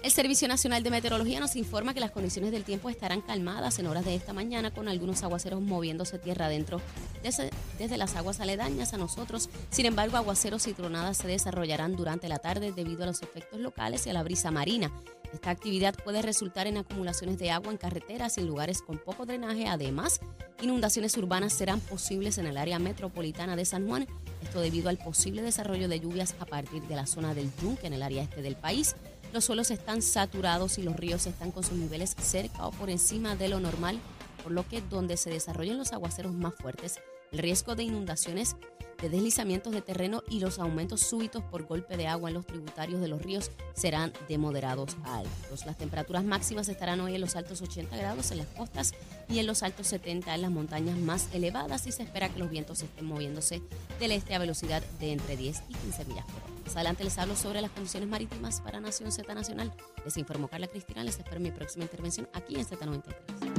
El 0.02 0.10
Servicio 0.10 0.48
Nacional 0.48 0.82
de 0.82 0.90
Meteorología 0.90 1.40
nos 1.40 1.56
informa 1.56 1.92
que 1.92 2.00
las 2.00 2.10
condiciones 2.10 2.52
del 2.52 2.64
tiempo 2.64 2.88
estarán 2.88 3.20
calmadas 3.20 3.78
en 3.78 3.86
horas 3.86 4.06
de 4.06 4.14
esta 4.14 4.32
mañana 4.32 4.70
con 4.70 4.88
algunos 4.88 5.22
aguaceros 5.22 5.60
moviéndose 5.60 6.18
tierra 6.18 6.46
adentro 6.46 6.80
desde, 7.22 7.50
desde, 7.78 7.98
las 7.98 8.16
aguas 8.16 8.40
aledañas 8.40 8.94
a 8.94 8.96
nosotros. 8.96 9.50
Sin 9.68 9.84
embargo, 9.84 10.16
aguaceros 10.16 10.66
y 10.68 10.72
tronadas 10.72 11.18
se 11.18 11.28
desarrollarán 11.28 11.96
durante 11.96 12.30
la 12.30 12.38
tarde 12.38 12.72
debido 12.72 13.02
a 13.02 13.06
los 13.06 13.20
efectos 13.20 13.60
locales 13.60 14.06
y 14.06 14.10
a 14.10 14.14
la 14.14 14.22
brisa 14.22 14.50
marina. 14.50 14.90
Esta 15.34 15.50
actividad 15.50 15.94
puede 16.02 16.22
resultar 16.22 16.66
en 16.66 16.78
acumulaciones 16.78 17.38
de 17.38 17.50
agua 17.50 17.70
en 17.70 17.78
carreteras 17.78 18.38
y 18.38 18.40
en 18.40 18.46
lugares 18.46 18.80
con 18.80 18.96
poco 18.96 19.26
drenaje. 19.26 19.68
Además, 19.68 20.20
inundaciones 20.62 21.14
urbanas 21.18 21.52
serán 21.52 21.78
posibles 21.78 22.38
en 22.38 22.46
el 22.46 22.56
área 22.56 22.78
metropolitana 22.78 23.54
de 23.54 23.66
San 23.66 23.86
Juan. 23.86 24.08
Esto 24.42 24.62
debido 24.62 24.88
al 24.88 24.96
posible 24.96 25.42
desarrollo 25.42 25.88
de 25.88 26.00
lluvias 26.00 26.34
a 26.40 26.46
partir 26.46 26.82
de 26.84 26.96
la 26.96 27.06
zona 27.06 27.34
del 27.34 27.50
Yunque 27.60 27.86
en 27.86 27.92
el 27.92 28.02
área 28.02 28.22
este 28.22 28.40
del 28.40 28.56
país. 28.56 28.96
Los 29.32 29.44
suelos 29.44 29.70
están 29.70 30.02
saturados 30.02 30.78
y 30.78 30.82
los 30.82 30.96
ríos 30.96 31.26
están 31.26 31.52
con 31.52 31.62
sus 31.62 31.78
niveles 31.78 32.16
cerca 32.20 32.66
o 32.66 32.72
por 32.72 32.90
encima 32.90 33.36
de 33.36 33.48
lo 33.48 33.60
normal, 33.60 34.00
por 34.42 34.50
lo 34.50 34.66
que 34.66 34.80
donde 34.80 35.16
se 35.16 35.30
desarrollen 35.30 35.78
los 35.78 35.92
aguaceros 35.92 36.32
más 36.32 36.54
fuertes, 36.54 36.98
el 37.30 37.38
riesgo 37.38 37.76
de 37.76 37.84
inundaciones, 37.84 38.56
de 39.00 39.08
deslizamientos 39.08 39.72
de 39.72 39.82
terreno 39.82 40.22
y 40.28 40.40
los 40.40 40.58
aumentos 40.58 41.00
súbitos 41.00 41.42
por 41.44 41.64
golpe 41.64 41.96
de 41.96 42.06
agua 42.06 42.30
en 42.30 42.34
los 42.34 42.46
tributarios 42.46 43.00
de 43.00 43.08
los 43.08 43.22
ríos 43.22 43.50
serán 43.74 44.12
de 44.28 44.38
moderados 44.38 44.96
a 45.04 45.18
altos. 45.18 45.66
Las 45.66 45.78
temperaturas 45.78 46.24
máximas 46.24 46.68
estarán 46.68 47.00
hoy 47.00 47.14
en 47.14 47.20
los 47.20 47.36
altos 47.36 47.62
80 47.62 47.96
grados 47.96 48.30
en 48.30 48.38
las 48.38 48.46
costas 48.48 48.94
y 49.28 49.38
en 49.38 49.46
los 49.46 49.62
altos 49.62 49.86
70 49.88 50.34
en 50.34 50.42
las 50.42 50.50
montañas 50.50 50.98
más 50.98 51.28
elevadas 51.32 51.86
y 51.86 51.92
se 51.92 52.02
espera 52.02 52.28
que 52.28 52.38
los 52.38 52.50
vientos 52.50 52.82
estén 52.82 53.06
moviéndose 53.06 53.62
del 53.98 54.12
este 54.12 54.34
a 54.34 54.38
velocidad 54.38 54.82
de 54.98 55.12
entre 55.12 55.36
10 55.36 55.62
y 55.68 55.74
15 55.74 56.04
millas 56.06 56.24
por 56.26 56.42
hora. 56.42 56.60
Más 56.64 56.76
adelante 56.76 57.04
les 57.04 57.18
hablo 57.18 57.34
sobre 57.34 57.60
las 57.60 57.70
condiciones 57.70 58.08
marítimas 58.08 58.60
para 58.60 58.80
Nación 58.80 59.10
Z 59.10 59.34
Nacional. 59.34 59.72
Les 60.04 60.16
informó 60.16 60.48
Carla 60.48 60.68
Cristina. 60.68 61.02
Les 61.02 61.18
espero 61.18 61.40
mi 61.40 61.50
próxima 61.50 61.84
intervención 61.84 62.28
aquí 62.32 62.54
en 62.56 62.64
Z93. 62.64 63.49